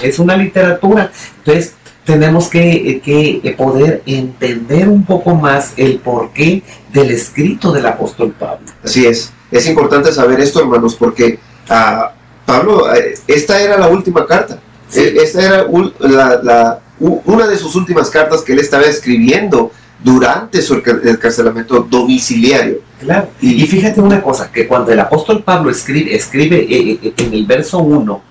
es 0.02 0.20
una 0.20 0.38
literatura. 0.38 1.12
Entonces, 1.40 1.74
tenemos 2.06 2.48
que, 2.48 3.02
que, 3.04 3.56
poder 3.58 4.02
entender 4.06 4.88
un 4.88 5.06
poco 5.06 5.36
más 5.36 5.74
el 5.78 6.00
porqué 6.00 6.64
del 6.92 7.12
escrito 7.12 7.72
del 7.72 7.86
apóstol 7.86 8.34
Pablo. 8.38 8.68
Así 8.84 9.06
es. 9.06 9.32
Es 9.52 9.68
importante 9.68 10.12
saber 10.12 10.40
esto, 10.40 10.62
hermanos, 10.62 10.96
porque 10.96 11.40
uh, 11.70 12.08
Pablo, 12.46 12.94
eh, 12.94 13.16
esta 13.28 13.62
era 13.62 13.78
la 13.78 13.88
última 13.88 14.26
carta. 14.26 14.60
Eh, 14.94 15.16
esta 15.22 15.42
era 15.42 15.66
una 15.66 17.48
de 17.48 17.58
sus 17.58 17.76
últimas 17.76 18.10
cartas 18.10 18.42
que 18.42 18.54
él 18.54 18.60
estaba 18.60 18.84
escribiendo 18.84 19.72
durante 20.04 20.62
su 20.62 20.76
encarcelamiento 20.76 21.80
domiciliario. 21.90 22.80
Claro. 23.00 23.30
Y, 23.42 23.66
fíjate 23.66 24.02
una 24.02 24.22
cosa, 24.22 24.52
que 24.52 24.68
cuando 24.68 24.92
el 24.92 25.00
apóstol 25.00 25.44
Pablo 25.44 25.70
escribe, 25.70 26.16
escribe 26.16 26.68
eh, 26.70 27.14
en 27.18 27.34
el 27.34 27.46
verso 27.46 27.80
1, 27.80 28.22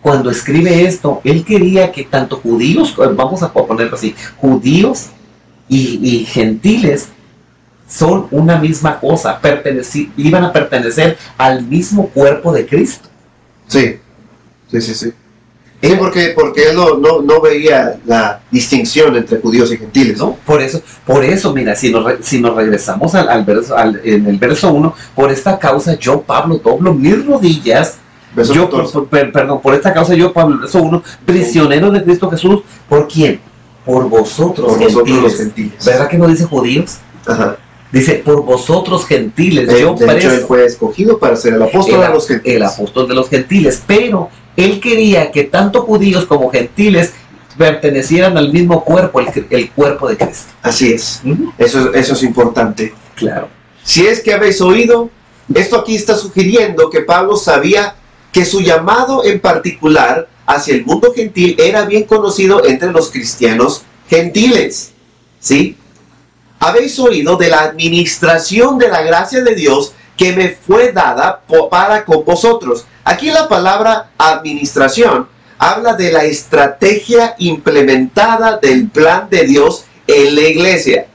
cuando 0.00 0.30
escribe 0.30 0.84
esto, 0.84 1.20
él 1.22 1.44
quería 1.44 1.92
que 1.92 2.04
tanto 2.04 2.38
judíos, 2.38 2.94
vamos 3.14 3.42
a 3.42 3.52
ponerlo 3.52 3.94
así, 3.94 4.14
judíos 4.36 5.10
y, 5.68 6.26
gentiles 6.28 7.08
son 7.88 8.26
una 8.30 8.56
misma 8.56 8.98
cosa, 8.98 9.38
iban 10.16 10.44
a 10.44 10.52
pertenecer 10.52 11.16
al 11.38 11.62
mismo 11.62 12.08
cuerpo 12.08 12.52
de 12.52 12.66
Cristo. 12.66 13.08
Sí, 13.72 13.96
sí, 14.70 14.80
sí, 14.82 14.94
sí. 14.94 15.12
Sí, 15.82 15.94
porque, 15.98 16.32
porque 16.36 16.68
él 16.68 16.76
no, 16.76 17.22
no, 17.22 17.40
veía 17.40 17.98
la 18.04 18.40
distinción 18.50 19.16
entre 19.16 19.40
judíos 19.40 19.72
y 19.72 19.78
gentiles. 19.78 20.18
¿no? 20.18 20.36
Por 20.46 20.62
eso, 20.62 20.80
por 21.04 21.24
eso 21.24 21.52
mira, 21.52 21.74
si 21.74 21.90
nos, 21.90 22.04
si 22.20 22.38
nos 22.40 22.54
regresamos 22.54 23.14
al, 23.16 23.28
al 23.28 23.44
verso, 23.44 23.76
al, 23.76 24.00
en 24.04 24.26
el 24.26 24.38
verso 24.38 24.72
1, 24.72 24.94
por 25.16 25.32
esta 25.32 25.58
causa 25.58 25.98
yo, 25.98 26.20
Pablo, 26.20 26.60
doblo 26.62 26.94
mis 26.94 27.26
rodillas. 27.26 27.96
yo, 28.54 28.70
perdón, 29.10 29.60
por 29.60 29.74
esta 29.74 29.92
causa 29.92 30.14
yo, 30.14 30.32
Pablo, 30.32 30.60
verso 30.60 30.82
1, 30.82 31.02
prisionero 31.24 31.90
de 31.90 32.04
Cristo 32.04 32.30
Jesús. 32.30 32.60
¿Por 32.88 33.08
quién? 33.08 33.40
Por 33.84 34.08
vosotros, 34.08 34.74
por 34.74 34.78
vosotros 34.78 35.22
los 35.22 35.36
gentiles. 35.36 35.84
¿Verdad 35.84 36.08
que 36.08 36.18
no 36.18 36.28
dice 36.28 36.44
judíos? 36.44 36.98
Ajá. 37.26 37.56
Dice, 37.92 38.14
por 38.24 38.42
vosotros 38.42 39.06
gentiles, 39.06 39.68
yo 39.78 39.94
de 39.94 40.16
hecho, 40.16 40.32
él 40.32 40.40
fue 40.48 40.64
escogido 40.64 41.18
para 41.18 41.36
ser 41.36 41.54
el 41.54 41.62
apóstol 41.62 42.00
de 42.00 42.08
los 42.08 42.26
gentiles. 42.26 42.56
El 42.56 42.62
apóstol 42.62 43.08
de 43.08 43.14
los 43.14 43.28
gentiles, 43.28 43.82
pero 43.86 44.30
él 44.56 44.80
quería 44.80 45.30
que 45.30 45.44
tanto 45.44 45.82
judíos 45.82 46.24
como 46.24 46.50
gentiles 46.50 47.12
pertenecieran 47.58 48.38
al 48.38 48.50
mismo 48.50 48.82
cuerpo, 48.82 49.20
el, 49.50 49.70
cuerpo 49.72 50.08
de 50.08 50.16
Cristo. 50.16 50.52
Así 50.62 50.94
es. 50.94 51.20
eso, 51.58 51.92
eso 51.92 52.14
es 52.14 52.22
importante. 52.22 52.94
Claro. 53.14 53.48
Si 53.84 54.06
es 54.06 54.22
que 54.22 54.32
habéis 54.32 54.62
oído, 54.62 55.10
esto 55.54 55.76
aquí 55.76 55.94
está 55.94 56.16
sugiriendo 56.16 56.88
que 56.88 57.00
Pablo 57.00 57.36
sabía 57.36 57.96
que 58.32 58.46
su 58.46 58.60
llamado 58.60 59.22
en 59.24 59.38
particular 59.38 60.28
hacia 60.46 60.74
el 60.74 60.86
mundo 60.86 61.12
gentil 61.14 61.56
era 61.58 61.84
bien 61.84 62.04
conocido 62.04 62.64
entre 62.64 62.90
los 62.90 63.10
cristianos 63.10 63.82
gentiles. 64.08 64.92
¿Sí? 65.40 65.76
Habéis 66.62 66.96
oído 67.00 67.36
de 67.36 67.48
la 67.48 67.62
administración 67.62 68.78
de 68.78 68.86
la 68.86 69.02
gracia 69.02 69.42
de 69.42 69.56
Dios 69.56 69.94
que 70.16 70.32
me 70.32 70.50
fue 70.50 70.92
dada 70.92 71.42
para 71.68 72.04
con 72.04 72.24
vosotros. 72.24 72.86
Aquí 73.02 73.32
la 73.32 73.48
palabra 73.48 74.10
administración 74.16 75.26
habla 75.58 75.94
de 75.94 76.12
la 76.12 76.22
estrategia 76.22 77.34
implementada 77.38 78.58
del 78.58 78.88
plan 78.88 79.26
de 79.28 79.42
Dios 79.42 79.86
en 80.06 80.36
la 80.36 80.42
iglesia. 80.42 81.08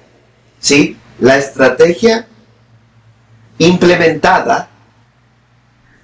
¿Sí? 0.60 0.98
La 1.20 1.38
estrategia 1.38 2.27
implementada 3.58 4.68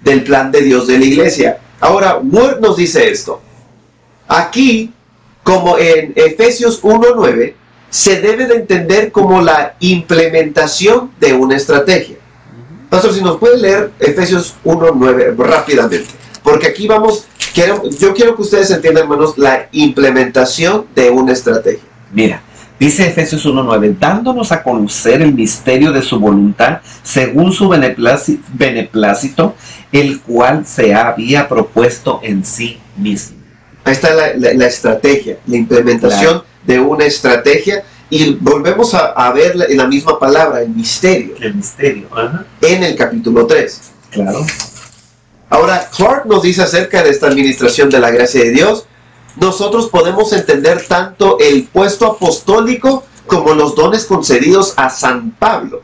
del 0.00 0.24
plan 0.24 0.50
de 0.50 0.62
Dios 0.62 0.86
de 0.86 0.98
la 0.98 1.04
iglesia. 1.04 1.58
Ahora, 1.80 2.16
Word 2.16 2.60
nos 2.60 2.78
dice 2.78 3.10
esto. 3.10 3.42
Aquí, 4.26 4.90
como 5.42 5.76
en 5.76 6.14
Efesios 6.16 6.82
1.9, 6.82 7.54
se 7.90 8.20
debe 8.20 8.46
de 8.46 8.56
entender 8.56 9.12
como 9.12 9.40
la 9.40 9.76
implementación 9.80 11.10
de 11.20 11.32
una 11.32 11.56
estrategia. 11.56 12.16
Pastor, 12.90 13.12
si 13.12 13.22
nos 13.22 13.38
puede 13.38 13.58
leer 13.58 13.92
Efesios 13.98 14.54
1.9 14.64 15.36
rápidamente, 15.36 16.10
porque 16.42 16.68
aquí 16.68 16.86
vamos, 16.86 17.26
quiero, 17.54 17.88
yo 17.90 18.14
quiero 18.14 18.36
que 18.36 18.42
ustedes 18.42 18.70
entiendan, 18.70 19.04
hermanos, 19.04 19.38
la 19.38 19.68
implementación 19.72 20.86
de 20.94 21.10
una 21.10 21.32
estrategia. 21.32 21.82
Mira, 22.12 22.42
dice 22.78 23.06
Efesios 23.06 23.46
1.9, 23.46 23.96
dándonos 23.98 24.52
a 24.52 24.62
conocer 24.62 25.22
el 25.22 25.32
misterio 25.32 25.90
de 25.90 26.02
su 26.02 26.20
voluntad 26.20 26.80
según 27.02 27.52
su 27.52 27.68
beneplácito, 27.68 29.54
el 29.90 30.20
cual 30.20 30.66
se 30.66 30.94
había 30.94 31.48
propuesto 31.48 32.20
en 32.22 32.44
sí 32.44 32.78
mismo. 32.96 33.38
Ahí 33.84 33.92
está 33.92 34.14
la, 34.14 34.66
estrategia, 34.66 35.38
la 35.46 35.56
implementación 35.56 36.42
de 36.66 36.80
una 36.80 37.04
estrategia 37.04 37.84
y 38.10 38.34
volvemos 38.34 38.94
a, 38.94 39.32
ver 39.32 39.56
en 39.68 39.76
la 39.76 39.86
misma 39.86 40.18
palabra, 40.18 40.62
el 40.62 40.68
misterio. 40.68 41.34
El 41.40 41.54
misterio, 41.54 42.08
En 42.60 42.84
el 42.84 42.96
capítulo 42.96 43.46
3. 43.46 43.80
Claro. 44.10 44.46
Ahora, 45.50 45.88
Clark 45.96 46.26
nos 46.26 46.42
dice 46.42 46.62
acerca 46.62 47.02
de 47.02 47.10
esta 47.10 47.26
administración 47.26 47.90
de 47.90 48.00
la 48.00 48.10
gracia 48.10 48.42
de 48.42 48.50
Dios. 48.50 48.86
Nosotros 49.36 49.88
podemos 49.88 50.32
entender 50.32 50.84
tanto 50.86 51.38
el 51.40 51.64
puesto 51.64 52.06
apostólico 52.06 53.04
como 53.26 53.54
los 53.54 53.74
dones 53.74 54.04
concedidos 54.04 54.74
a 54.76 54.90
San 54.90 55.30
Pablo. 55.32 55.82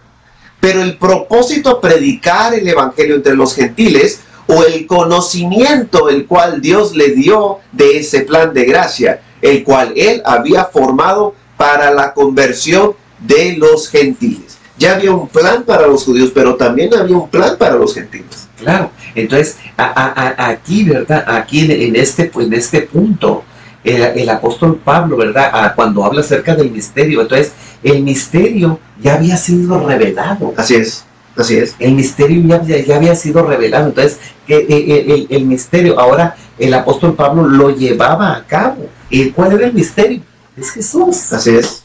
pero 0.60 0.82
el 0.82 0.98
propósito 0.98 1.70
a 1.70 1.80
predicar 1.80 2.52
el 2.52 2.68
Evangelio 2.68 3.16
entre 3.16 3.34
los 3.34 3.54
gentiles 3.54 4.20
o 4.46 4.62
el 4.64 4.86
conocimiento 4.86 6.10
el 6.10 6.26
cual 6.26 6.60
Dios 6.60 6.94
le 6.94 7.10
dio 7.10 7.60
de 7.72 7.98
ese 7.98 8.20
plan 8.20 8.52
de 8.52 8.64
gracia, 8.66 9.22
el 9.42 9.64
cual 9.64 9.92
él 9.96 10.22
había 10.24 10.64
formado 10.64 11.34
para 11.56 11.90
la 11.92 12.12
conversión 12.12 12.94
de 13.20 13.56
los 13.56 13.88
gentiles. 13.88 14.58
Ya 14.78 14.94
había 14.94 15.12
un 15.12 15.28
plan 15.28 15.62
para 15.64 15.86
los 15.86 16.04
judíos, 16.04 16.30
pero 16.34 16.56
también 16.56 16.94
había 16.94 17.16
un 17.16 17.28
plan 17.28 17.56
para 17.58 17.76
los 17.76 17.94
gentiles. 17.94 18.48
Claro, 18.56 18.90
entonces 19.14 19.56
aquí, 19.76 20.84
¿verdad? 20.84 21.24
Aquí 21.26 21.70
en 21.70 21.96
este, 21.96 22.30
en 22.34 22.52
este 22.52 22.82
punto, 22.82 23.44
el, 23.84 24.28
apóstol 24.28 24.80
Pablo, 24.82 25.16
¿verdad? 25.16 25.74
cuando 25.74 26.04
habla 26.04 26.20
acerca 26.20 26.54
del 26.54 26.70
misterio, 26.70 27.22
entonces 27.22 27.52
el 27.82 28.02
misterio 28.02 28.78
ya 29.00 29.14
había 29.14 29.36
sido 29.36 29.86
revelado. 29.86 30.52
Así 30.56 30.76
es, 30.76 31.04
así 31.36 31.56
es. 31.56 31.74
El 31.78 31.92
misterio 31.92 32.60
ya, 32.62 32.78
ya 32.78 32.96
había 32.96 33.14
sido 33.14 33.46
revelado, 33.46 33.88
entonces 33.88 34.18
el, 34.48 35.26
el, 35.30 35.44
misterio, 35.46 35.98
ahora 35.98 36.36
el 36.58 36.74
apóstol 36.74 37.14
Pablo 37.14 37.46
lo 37.46 37.70
llevaba 37.70 38.36
a 38.36 38.44
cabo. 38.46 38.88
¿Y 39.10 39.30
cuál 39.30 39.52
era 39.52 39.66
el 39.66 39.74
misterio? 39.74 40.22
Es 40.56 40.70
Jesús. 40.70 41.32
Así 41.32 41.56
es. 41.56 41.82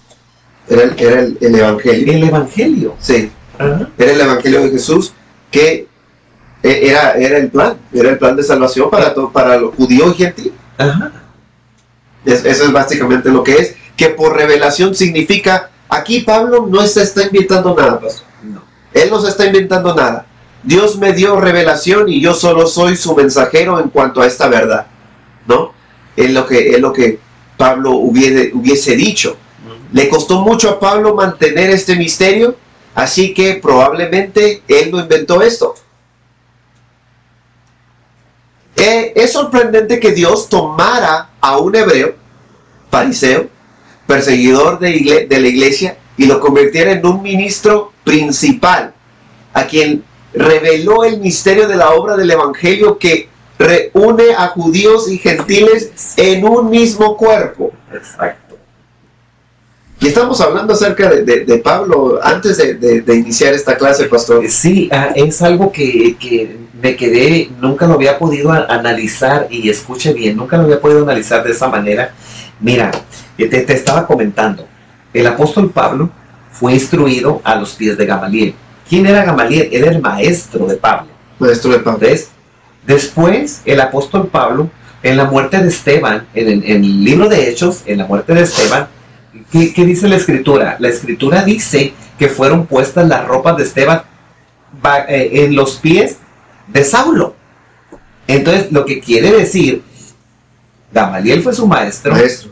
Era 0.67 0.84
el, 0.84 1.00
era 1.00 1.20
el, 1.22 1.55
Evangelio. 1.55 2.13
El 2.13 2.24
Evangelio. 2.24 2.96
Sí. 3.00 3.32
Era 3.60 4.12
el 4.12 4.22
Evangelio 4.22 4.63
de 4.63 4.70
Jesús 4.72 5.13
que 5.51 5.88
e, 6.63 6.89
era, 6.89 7.13
era 7.13 7.38
el 7.38 7.50
plan, 7.50 7.77
era 7.94 8.10
el 8.10 8.17
plan 8.17 8.36
de 8.36 8.44
salvación 8.44 8.89
para, 8.89 9.13
todo, 9.13 9.32
para 9.32 9.58
los 9.58 9.75
judíos 9.75 10.15
y 10.15 10.24
gentiles. 10.24 10.53
Ajá 10.77 11.12
eso 12.25 12.65
es 12.65 12.72
básicamente 12.72 13.29
lo 13.29 13.44
que 13.44 13.55
es, 13.55 13.75
que 13.96 14.10
por 14.10 14.36
revelación 14.36 14.96
significa, 14.96 15.70
aquí 15.88 16.22
Pablo 16.22 16.67
no 16.70 16.86
se 16.88 17.03
está 17.03 17.24
inventando 17.24 17.75
nada, 17.75 18.00
pastor. 18.00 18.25
No. 18.44 18.63
Él 18.94 19.10
no 19.10 19.22
se 19.22 19.29
está 19.29 19.46
inventando 19.46 19.94
nada. 19.94 20.25
Dios 20.63 20.98
me 20.98 21.13
dio 21.13 21.39
revelación 21.39 22.10
y 22.10 22.20
yo 22.20 22.34
solo 22.34 22.65
soy 22.65 22.98
su 22.98 23.15
mensajero 23.15 23.79
en 23.79 23.89
cuanto 23.89 24.22
a 24.22 24.25
esta 24.25 24.48
verdad. 24.48 24.88
Es 26.15 26.31
lo 26.31 26.45
que, 26.45 26.69
es 26.69 26.79
lo 26.79 26.93
que 26.93 27.19
Pablo 27.57 27.91
hubiese, 27.91 28.51
hubiese 28.53 28.95
dicho. 28.95 29.38
Le 29.91 30.10
costó 30.10 30.41
mucho 30.41 30.69
a 30.69 30.79
Pablo 30.79 31.15
mantener 31.15 31.69
este 31.69 31.95
misterio, 31.95 32.55
así 32.93 33.34
que 33.34 33.55
probablemente 33.55 34.62
él 34.67 34.91
no 34.91 35.00
inventó 35.00 35.41
esto. 35.41 35.75
Eh, 38.75 39.13
es 39.15 39.31
sorprendente 39.31 40.00
que 40.00 40.12
Dios 40.12 40.50
tomara 40.50 41.29
a 41.39 41.57
un 41.57 41.75
hebreo, 41.75 42.15
fariseo, 42.91 43.48
perseguidor 44.05 44.79
de, 44.79 45.27
de 45.29 45.39
la 45.39 45.48
iglesia, 45.48 45.98
y 46.17 46.25
lo 46.25 46.39
convirtiera 46.39 46.91
en 46.91 47.05
un 47.05 47.22
ministro 47.22 47.93
principal, 48.03 48.93
a 49.53 49.65
quien 49.65 50.03
reveló 50.34 51.03
el 51.05 51.19
misterio 51.19 51.67
de 51.67 51.77
la 51.77 51.91
obra 51.91 52.17
del 52.17 52.31
Evangelio 52.31 52.98
que 52.98 53.29
reúne 53.57 54.33
a 54.38 54.47
judíos 54.47 55.09
y 55.09 55.17
gentiles 55.17 56.13
en 56.17 56.45
un 56.45 56.69
mismo 56.69 57.15
cuerpo. 57.17 57.71
Exacto. 57.93 58.57
Y 60.00 60.07
estamos 60.07 60.41
hablando 60.41 60.74
acerca 60.74 61.09
de, 61.09 61.62
Pablo 61.63 62.19
antes 62.21 62.57
de, 62.57 63.15
iniciar 63.15 63.53
esta 63.53 63.77
clase, 63.77 64.05
pastor. 64.05 64.47
Sí, 64.50 64.89
ah, 64.91 65.09
es 65.15 65.41
algo 65.41 65.71
que, 65.71 66.17
que 66.19 66.57
me 66.81 66.95
quedé, 66.95 67.50
nunca 67.62 67.88
lo 67.88 67.93
había 67.93 68.19
podido 68.19 68.51
analizar 68.51 69.47
y 69.50 69.69
escuche 69.69 70.13
bien, 70.13 70.35
nunca 70.35 70.57
lo 70.57 70.63
había 70.63 70.81
podido 70.81 71.03
analizar 71.03 71.43
de 71.43 71.51
esa 71.51 71.69
manera. 71.69 72.13
Mira, 72.59 72.91
te, 73.38 73.47
te 73.47 73.74
estaba 73.74 74.05
comentando, 74.05 74.67
el 75.13 75.25
apóstol 75.27 75.71
Pablo 75.71 76.09
fue 76.51 76.74
instruido 76.74 77.41
a 77.43 77.55
los 77.55 77.74
pies 77.74 77.97
de 77.97 78.05
Gamaliel. 78.05 78.53
¿Quién 78.88 79.05
era 79.05 79.24
Gamaliel? 79.24 79.69
Era 79.71 79.89
el 79.89 80.01
maestro 80.01 80.67
de 80.67 80.75
Pablo. 80.75 81.08
Maestro 81.39 81.71
de 81.71 81.80
Pablo. 81.80 82.08
Después, 82.86 83.62
el 83.65 83.82
apóstol 83.82 84.28
Pablo, 84.28 84.69
en 85.04 85.17
la 85.17 85.26
muerte 85.26 85.62
de 85.62 85.69
Esteban, 85.69 86.28
en, 86.34 86.63
el 86.63 87.04
libro 87.04 87.30
de 87.30 87.50
Hechos, 87.50 87.84
en 87.86 88.00
la 88.00 88.06
muerte 88.06 88.34
de 88.34 88.41
Esteban, 88.41 88.88
¿qué, 89.52 89.74
¿qué, 89.74 89.86
dice 89.86 90.08
la 90.08 90.15
escritura? 90.15 90.78
La 90.80 90.89
escritura 90.89 91.43
dice 91.43 91.93
que 92.17 92.28
fueron 92.28 92.65
puestas 92.65 93.08
las 93.08 93.28
ropas 93.28 93.58
de 93.58 93.63
Esteban 93.63 94.04
eh, 95.08 95.30
en 95.45 95.56
los 95.56 95.76
pies 95.76 96.17
de 96.67 96.84
Saulo. 96.84 97.36
Entonces, 98.28 98.71
lo 98.71 98.86
que 98.86 99.00
quiere 99.00 99.32
decir, 99.32 99.84
Gamaliel 100.91 101.43
fue 101.43 101.54
su 101.54 101.67
maestro. 101.67 102.13
maestro. 102.13 102.52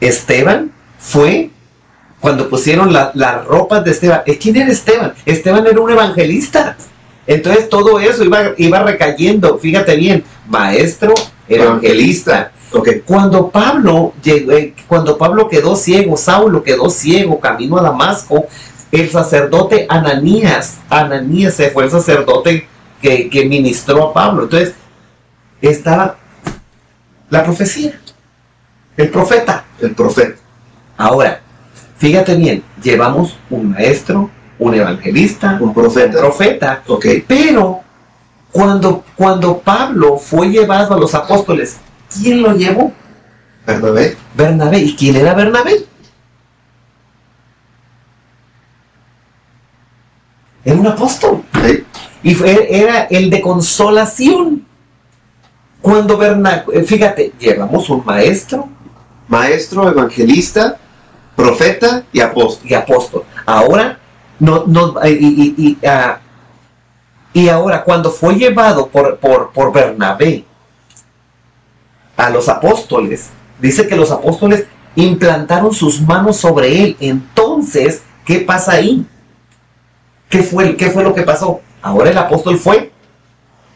Esteban 0.00 0.72
fue 0.98 1.50
cuando 2.20 2.48
pusieron 2.48 2.92
las 2.92 3.44
ropas 3.44 3.84
de 3.84 3.90
Esteban. 3.90 4.22
¿Quién 4.40 4.56
era 4.56 4.70
Esteban? 4.70 5.14
Esteban 5.26 5.66
era 5.66 5.80
un 5.80 5.90
evangelista. 5.90 6.76
Entonces 7.26 7.68
todo 7.68 8.00
eso 8.00 8.24
iba, 8.24 8.52
iba 8.56 8.82
recayendo, 8.82 9.58
fíjate 9.58 9.96
bien, 9.96 10.24
maestro, 10.48 11.14
evangelista. 11.48 12.52
Okay. 12.72 13.00
Cuando 13.00 13.50
Pablo 13.50 14.14
llegó, 14.22 14.52
eh, 14.52 14.74
cuando 14.88 15.18
Pablo 15.18 15.48
quedó 15.48 15.76
ciego, 15.76 16.16
Saulo 16.16 16.62
quedó 16.62 16.88
ciego, 16.88 17.38
camino 17.38 17.76
a 17.76 17.82
Damasco, 17.82 18.46
el 18.90 19.10
sacerdote 19.10 19.86
Ananías, 19.88 20.78
Ananías 20.88 21.54
se 21.54 21.70
fue 21.70 21.84
el 21.84 21.90
sacerdote 21.90 22.66
que, 23.00 23.46
ministró 23.48 24.08
a 24.08 24.12
Pablo. 24.12 24.44
Entonces, 24.44 24.74
estaba 25.60 26.16
la 27.28 27.44
profecía, 27.44 27.98
el 28.96 29.10
profeta. 29.10 29.64
El 29.80 29.94
profeta. 29.94 30.36
Ahora, 30.96 31.40
fíjate 31.98 32.36
bien, 32.36 32.62
llevamos 32.82 33.36
un 33.50 33.70
maestro, 33.70 34.30
un 34.62 34.74
evangelista, 34.74 35.58
un 35.60 35.74
profeta. 35.74 36.18
profeta 36.18 36.82
okay. 36.86 37.24
Pero 37.26 37.80
cuando, 38.52 39.04
cuando 39.16 39.58
Pablo 39.58 40.18
fue 40.18 40.48
llevado 40.48 40.94
a 40.94 40.98
los 40.98 41.14
apóstoles, 41.14 41.78
¿quién 42.12 42.42
lo 42.42 42.54
llevó? 42.54 42.92
Bernabé. 43.66 44.16
Bernabé. 44.34 44.78
¿Y 44.78 44.94
quién 44.94 45.16
era 45.16 45.34
Bernabé? 45.34 45.86
Era 50.64 50.76
un 50.76 50.86
apóstol. 50.86 51.42
Sí. 51.64 51.84
Y 52.22 52.36
era 52.44 53.04
el 53.04 53.30
de 53.30 53.40
consolación. 53.40 54.66
Cuando 55.80 56.16
Bernabé, 56.16 56.84
fíjate, 56.84 57.32
llevamos 57.38 57.88
un 57.90 58.04
maestro. 58.04 58.68
Maestro, 59.28 59.88
evangelista, 59.88 60.76
profeta 61.34 62.04
y 62.12 62.20
apóstol. 62.20 62.70
Y 62.70 62.74
apóstol. 62.74 63.24
Ahora, 63.46 63.98
no, 64.38 64.64
no, 64.66 64.94
y, 65.06 65.78
ah, 65.86 66.20
y, 67.32 67.48
ahora, 67.48 67.84
cuando 67.84 68.10
fue 68.10 68.34
llevado 68.34 68.88
por, 68.88 69.18
por, 69.18 69.52
por 69.52 69.72
Bernabé 69.72 70.44
a 72.16 72.30
los 72.30 72.48
apóstoles, 72.48 73.30
dice 73.60 73.86
que 73.86 73.96
los 73.96 74.10
apóstoles 74.10 74.66
implantaron 74.96 75.72
sus 75.72 76.00
manos 76.00 76.36
sobre 76.36 76.82
él. 76.82 76.96
Entonces, 77.00 78.02
¿qué 78.24 78.40
pasa 78.40 78.72
ahí? 78.72 79.06
¿Qué 80.28 80.42
fue, 80.42 80.76
qué 80.76 80.90
fue 80.90 81.02
lo 81.02 81.14
que 81.14 81.22
pasó? 81.22 81.60
Ahora 81.80 82.10
el 82.10 82.18
apóstol 82.18 82.58
fue 82.58 82.92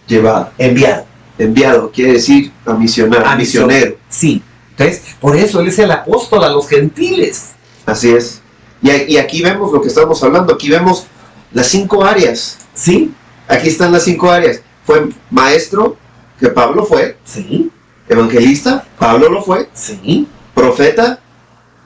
llevado, 0.07 0.51
enviado. 0.59 1.05
Enviado, 1.39 1.91
quiere 1.91 2.15
decir 2.15 2.51
a 2.65 2.73
misionar, 2.73 3.27
a 3.27 3.37
misionero. 3.37 3.97
Sí. 4.09 4.43
Entonces, 4.71 5.03
por 5.21 5.37
eso 5.37 5.61
él 5.61 5.69
es 5.69 5.79
el 5.79 5.91
apóstol 5.91 6.45
a 6.45 6.49
los 6.49 6.69
gentiles. 6.69 7.53
Así 7.85 8.11
es. 8.11 8.43
Y, 8.83 9.17
aquí 9.17 9.43
vemos 9.43 9.73
lo 9.73 9.81
que 9.81 9.89
estamos 9.89 10.23
hablando. 10.23 10.55
Aquí 10.55 10.69
vemos 10.69 11.07
las 11.53 11.69
cinco 11.69 12.05
áreas. 12.05 12.59
Sí. 12.75 13.13
Aquí 13.49 13.69
están 13.69 13.93
las 13.93 14.05
cinco 14.05 14.31
áreas. 14.31 14.61
Fue 14.85 15.09
maestro, 15.31 15.97
que 16.39 16.49
Pablo 16.49 16.85
fue. 16.85 17.17
Sí. 17.25 17.71
Evangelista, 18.09 18.87
Pablo 18.99 19.29
lo 19.29 19.43
fue. 19.43 19.69
Sí. 19.73 20.29
Profeta, 20.55 21.21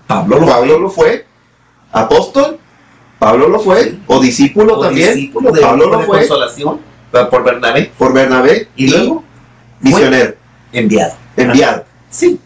Pablo 0.07 0.41
lo 0.41 0.47
Pablo 0.47 0.79
Lo 0.79 0.91
fue. 0.91 1.27
Apóstol, 1.93 2.59
Pablo 3.19 3.49
lo 3.49 3.59
fue, 3.59 3.99
o 4.07 4.21
discípulo 4.21 4.79
también. 4.79 5.15
Discípulo 5.15 5.51
de, 5.51 5.61
Pablo 5.61 5.87
lo 5.87 6.01
fue. 6.03 6.19
Consolación 6.19 6.91
por 7.31 7.45
Bernabé. 7.45 7.91
Por 7.99 8.13
Bernabé. 8.13 8.69
Y, 8.77 8.89
luego, 8.89 9.25
misionero. 9.81 10.35
Enviado. 10.73 11.15
Enviado. 11.37 11.85
Sí. 12.11 12.39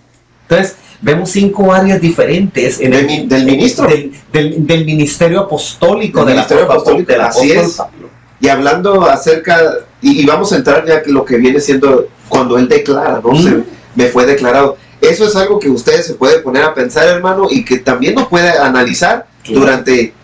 Entonces, 0.48 0.76
vemos 1.04 1.30
cinco 1.30 1.72
áreas 1.72 2.00
diferentes 2.00 2.80
en 2.80 2.92
del, 2.92 3.10
el, 3.10 3.28
del 3.28 3.44
ministro. 3.44 3.86
Del, 4.32 4.84
ministerio 4.84 5.40
apostólico. 5.40 6.24
Del 6.24 6.34
ministerio 6.34 6.64
apostólico, 6.64 7.12
así 7.20 7.52
es. 7.52 7.80
Y 8.40 8.48
hablando 8.48 9.04
acerca, 9.04 9.60
y, 10.00 10.24
vamos 10.26 10.52
a 10.52 10.56
entrar 10.56 10.84
ya 10.86 11.02
que 11.02 11.12
lo 11.12 11.24
que 11.24 11.36
viene 11.36 11.60
siendo 11.60 12.08
cuando 12.28 12.58
él 12.58 12.68
declara, 12.68 13.20
¿no? 13.22 13.32
me 13.94 14.06
fue 14.06 14.26
declarado. 14.26 14.76
Eso 15.00 15.26
es 15.26 15.36
algo 15.36 15.58
que 15.58 15.68
ustedes 15.68 16.06
se 16.06 16.14
pueden 16.14 16.42
poner 16.42 16.64
a 16.64 16.74
pensar, 16.74 17.06
hermano, 17.06 17.46
y 17.50 17.64
que 17.64 17.78
también 17.78 18.14
nos 18.14 18.26
puede 18.26 18.50
analizar 18.58 19.26
durante 19.46 20.14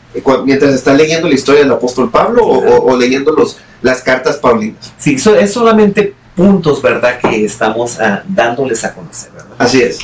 mientras 0.44 0.74
está 0.74 0.92
leyendo 0.92 1.28
la 1.28 1.34
historia 1.34 1.60
del 1.60 1.70
apóstol 1.70 2.10
Pablo 2.10 2.44
o, 2.44 2.96
leyendo 2.96 3.32
los, 3.32 3.58
las 3.80 4.00
cartas 4.00 4.38
paulinas. 4.38 4.92
Sí, 4.98 5.16
es 5.38 5.52
solamente 5.52 6.14
puntos, 6.34 6.82
¿verdad?, 6.82 7.20
que 7.20 7.44
estamos 7.44 8.00
ah, 8.00 8.24
dándoles 8.26 8.82
a 8.84 8.92
conocer, 8.92 9.30
¿verdad? 9.32 9.54
Así 9.58 9.82
es. 9.82 10.00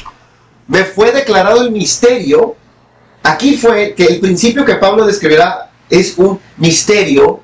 Me 0.67 0.85
fue 0.85 1.13
declarado 1.13 1.63
el 1.63 1.71
misterio. 1.71 2.57
Aquí 3.23 3.57
fue 3.57 3.95
que 3.95 4.05
el 4.05 4.21
principio 4.21 4.65
que 4.65 4.77
Pablo 4.77 5.07
describirá 5.07 5.71
es 5.89 6.17
un 6.19 6.41
misterio, 6.57 7.41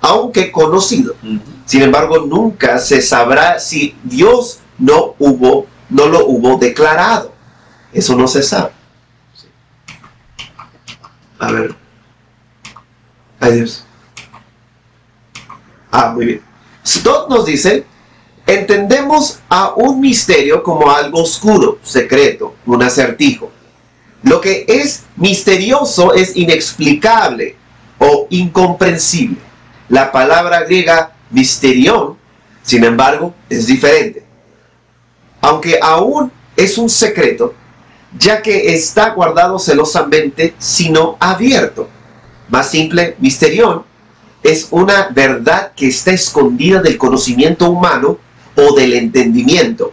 aunque 0.00 0.50
conocido. 0.52 1.14
Sin 1.64 1.82
embargo, 1.82 2.26
nunca 2.26 2.78
se 2.78 3.00
sabrá 3.00 3.58
si 3.58 3.96
Dios 4.02 4.60
no 4.78 5.14
hubo, 5.18 5.66
no 5.88 6.06
lo 6.06 6.26
hubo 6.26 6.58
declarado. 6.58 7.32
Eso 7.92 8.16
no 8.16 8.26
se 8.26 8.42
sabe. 8.42 8.70
A 11.38 11.52
ver. 11.52 11.74
Adiós. 13.40 13.84
Ah, 15.90 16.12
muy 16.14 16.26
bien. 16.26 16.42
Stott 16.84 17.28
nos 17.28 17.46
dice, 17.46 17.86
entendemos 18.46 19.40
a 19.48 19.74
un 19.74 20.00
misterio 20.00 20.62
como 20.62 20.90
algo 20.90 21.22
oscuro, 21.22 21.78
secreto, 21.82 22.54
un 22.66 22.82
acertijo. 22.82 23.50
Lo 24.22 24.40
que 24.40 24.64
es 24.68 25.04
misterioso 25.16 26.14
es 26.14 26.36
inexplicable 26.36 27.56
o 27.98 28.26
incomprensible. 28.30 29.38
La 29.88 30.10
palabra 30.10 30.64
griega 30.64 31.12
misterión, 31.30 32.16
sin 32.62 32.84
embargo, 32.84 33.34
es 33.48 33.66
diferente. 33.66 34.24
Aunque 35.40 35.78
aún 35.80 36.32
es 36.56 36.78
un 36.78 36.88
secreto, 36.88 37.54
ya 38.16 38.40
que 38.40 38.74
está 38.74 39.10
guardado 39.10 39.58
celosamente, 39.58 40.54
sino 40.58 41.16
abierto. 41.20 41.88
Más 42.48 42.70
simple, 42.70 43.16
misterión 43.18 43.84
es 44.44 44.68
una 44.70 45.08
verdad 45.08 45.72
que 45.74 45.88
está 45.88 46.12
escondida 46.12 46.80
del 46.82 46.98
conocimiento 46.98 47.70
humano 47.70 48.18
o 48.56 48.74
del 48.74 48.94
entendimiento, 48.94 49.92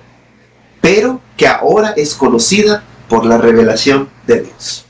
pero 0.81 1.21
que 1.37 1.47
ahora 1.47 1.93
es 1.95 2.13
conocida 2.15 2.83
por 3.09 3.25
la 3.25 3.37
revelación 3.37 4.09
de 4.27 4.41
Dios. 4.41 4.85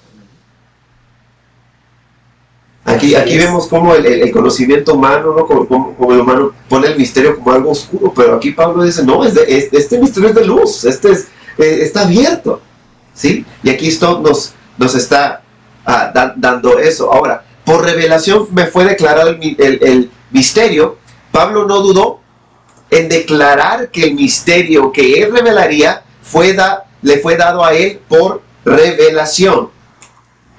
Aquí, 2.84 3.16
aquí 3.16 3.38
vemos 3.38 3.68
cómo 3.68 3.94
el, 3.94 4.32
conocimiento 4.32 4.96
humano, 4.96 5.36
¿no? 5.38 5.46
como, 5.46 6.14
el 6.14 6.20
humano 6.20 6.52
pone 6.68 6.88
el 6.88 6.98
misterio 6.98 7.38
como 7.38 7.52
algo 7.52 7.72
oscuro, 7.72 8.12
pero 8.14 8.36
aquí 8.36 8.52
Pablo 8.52 8.84
dice, 8.84 9.04
no, 9.04 9.24
este 9.24 10.00
misterio 10.00 10.30
es 10.30 10.36
de 10.36 10.46
luz, 10.46 10.84
este 10.86 11.12
es, 11.12 11.28
eh, 11.58 11.80
está 11.82 12.02
abierto. 12.02 12.62
¿sí? 13.14 13.46
Y 13.64 13.70
aquí 13.70 13.88
esto 13.88 14.20
nos, 14.20 14.54
nos 14.78 14.96
está 14.96 15.42
ah, 15.86 16.34
dando 16.36 16.80
eso. 16.80 17.12
Ahora, 17.12 17.44
por 17.66 17.84
revelación 17.84 18.48
me 18.52 18.66
fue 18.68 18.86
declarado 18.86 19.30
el, 19.30 20.12
misterio. 20.32 20.98
Pablo 21.32 21.66
no 21.66 21.82
dudó 21.82 22.21
en 22.92 23.08
declarar 23.08 23.90
que 23.90 24.04
el 24.04 24.14
misterio 24.14 24.92
que 24.92 25.24
él 25.24 25.32
revelaría 25.32 26.04
fue 26.22 26.56
le 27.02 27.18
fue 27.18 27.36
dado 27.38 27.64
a 27.64 27.74
él 27.74 28.00
por 28.08 28.42
revelación. 28.64 29.70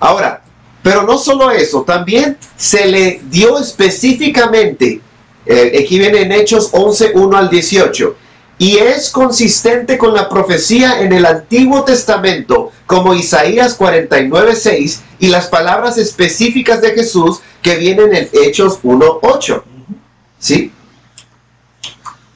Ahora, 0.01 0.43
pero 0.83 1.05
no 1.05 1.19
solo 1.19 1.51
eso, 1.51 1.83
también 1.83 2.37
se 2.57 2.87
le 2.87 3.21
dio 3.31 3.59
específicamente, 3.59 5.01
eh, 5.47 5.79
aquí 5.85 5.99
viene 5.99 6.23
en 6.23 6.33
Hechos 6.33 6.71
11, 6.73 7.13
1 7.15 7.37
al 7.37 7.49
18, 7.49 8.17
y 8.59 8.79
es 8.79 9.11
consistente 9.11 9.99
con 9.99 10.15
la 10.15 10.29
profecía 10.29 11.01
en 11.01 11.13
el 11.13 11.27
Antiguo 11.27 11.85
Testamento, 11.85 12.73
como 12.87 13.15
Isaías 13.15 13.75
49, 13.75 14.57
6, 14.57 15.03
y 15.21 15.29
las 15.29 15.47
palabras 15.47 15.99
específicas 15.99 16.81
de 16.81 16.93
Jesús 16.93 17.41
que 17.61 17.77
vienen 17.77 18.15
en 18.15 18.29
Hechos 18.33 18.79
1, 18.83 19.19
8. 19.23 19.65
¿Sí? 20.39 20.73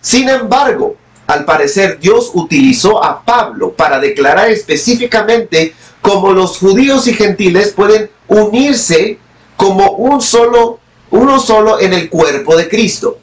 Sin 0.06 0.28
embargo, 0.28 0.94
al 1.26 1.44
parecer 1.44 1.98
Dios 1.98 2.30
utilizó 2.32 3.02
a 3.02 3.24
Pablo 3.24 3.72
para 3.72 3.98
declarar 3.98 4.48
específicamente 4.48 5.74
cómo 6.00 6.30
los 6.30 6.58
judíos 6.58 7.08
y 7.08 7.12
gentiles 7.12 7.72
pueden 7.72 8.08
unirse 8.28 9.18
como 9.56 9.90
un 9.90 10.22
solo, 10.22 10.78
uno 11.10 11.40
solo 11.40 11.80
en 11.80 11.92
el 11.92 12.08
cuerpo 12.08 12.56
de 12.56 12.68
Cristo. 12.68 13.18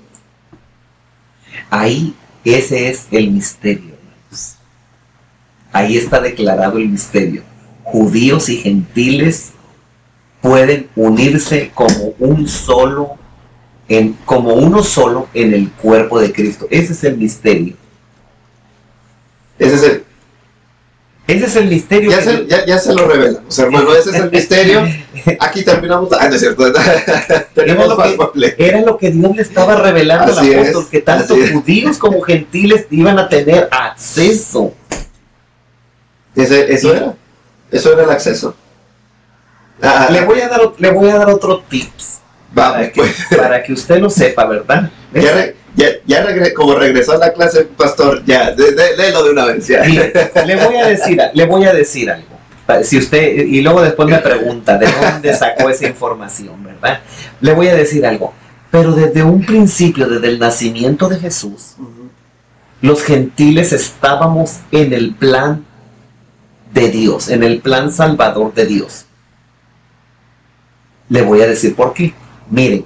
Ahí 1.70 2.14
ese 2.44 2.90
es 2.90 3.08
el 3.12 3.32
misterio. 3.32 3.94
Ahí 5.72 5.96
está 5.96 6.20
declarado 6.20 6.80
el 6.80 6.90
misterio. 6.90 7.44
Judíos 7.86 8.50
y 8.50 8.58
gentiles 8.58 9.54
pueden 10.42 10.90
unirse 10.98 11.72
como 11.74 12.14
un 12.20 12.46
solo, 12.46 13.18
en, 13.98 14.14
como 14.26 14.54
uno 14.54 14.84
solo 14.84 15.28
en 15.34 15.54
el 15.54 15.72
cuerpo 15.72 16.20
de 16.20 16.32
Cristo. 16.32 16.68
Ese 16.70 16.94
es 16.94 17.04
el 17.04 17.18
misterio. 17.18 17.76
Ese 19.60 19.76
es 19.76 19.84
el, 19.84 20.04
ese 21.28 21.46
es 21.46 21.56
el 21.56 21.68
misterio. 21.68 22.12
Ya, 22.12 22.22
se, 22.22 22.48
ya, 22.48 22.78
se, 22.80 22.94
lo 22.94 23.08
revelamos, 23.08 23.58
hermano. 23.58 23.94
Ese 23.96 24.10
es 24.10 24.16
el 24.16 24.32
misterio. 24.40 24.84
Aquí 25.40 25.64
terminamos. 25.64 26.10
Ah, 26.20 26.28
no 26.28 26.36
es 26.36 26.42
cierto. 26.42 26.66
era, 27.56 27.86
lo 27.86 28.32
que, 28.34 28.56
era 28.58 28.82
lo 28.82 28.98
que 28.98 29.12
Dios 29.12 29.36
le 29.36 29.42
estaba 29.42 29.76
revelando 29.76 30.38
al 30.38 30.54
apóstol, 30.54 30.88
que 30.90 31.02
tanto 31.02 31.36
judíos 31.54 31.98
como 31.98 32.22
gentiles 32.22 32.88
iban 32.90 33.20
a 33.20 33.30
tener 33.30 33.70
acceso. 33.72 34.74
Ese, 36.36 36.74
eso 36.74 36.94
era. 36.94 37.16
Eso 37.72 37.94
era 37.94 38.04
el 38.04 38.12
acceso. 38.12 38.56
Ah, 39.82 40.08
le, 40.12 40.26
voy 40.26 40.40
a 40.42 40.50
dar, 40.50 40.62
le 40.78 40.92
voy 40.92 41.10
a 41.10 41.18
dar 41.18 41.30
otro 41.30 41.62
tips. 41.70 42.22
Para, 42.54 42.92
que, 42.92 43.02
pues. 43.02 43.26
para 43.38 43.64
que 43.64 43.74
usted 43.74 44.00
lo 44.00 44.10
sepa, 44.10 44.46
¿verdad? 44.46 44.90
ya, 45.76 45.88
ya 46.06 46.54
como 46.54 46.76
regresó 46.76 47.14
a 47.14 47.18
la 47.18 47.34
clase, 47.34 47.66
pastor, 47.78 48.24
ya, 48.26 48.52
léelo 48.52 49.24
de 49.24 49.32
una 49.32 49.46
vez. 49.46 49.68
le 49.70 50.56
voy 50.56 50.76
a 50.76 50.88
decir, 50.88 51.22
le 51.34 51.46
voy 51.46 51.66
a 51.66 51.74
decir 51.74 52.12
algo. 52.12 52.34
Si 52.84 52.98
usted, 52.98 53.46
y 53.46 53.62
luego 53.62 53.82
después 53.82 54.08
me 54.08 54.20
pregunta 54.20 54.78
de 54.78 54.88
dónde 54.88 55.34
sacó 55.36 55.70
esa 55.70 55.88
información, 55.88 56.64
¿verdad? 56.64 57.02
Le 57.42 57.54
voy 57.54 57.68
a 57.68 57.76
decir 57.76 58.06
algo. 58.06 58.34
Pero 58.72 58.94
desde 58.94 59.22
un 59.24 59.46
principio, 59.46 60.08
desde 60.08 60.28
el 60.28 60.40
nacimiento 60.40 61.10
de 61.10 61.20
Jesús, 61.20 61.76
los 62.82 63.04
gentiles 63.04 63.74
estábamos 63.74 64.60
en 64.72 64.94
el 64.94 65.14
plan 65.14 65.66
de 66.74 66.90
Dios, 66.90 67.30
en 67.30 67.44
el 67.44 67.62
plan 67.62 67.92
salvador 67.92 68.54
de 68.54 68.66
Dios. 68.66 69.06
Le 71.10 71.22
voy 71.22 71.42
a 71.42 71.48
decir 71.48 71.76
por 71.76 71.94
qué. 71.94 72.14
Miren, 72.50 72.86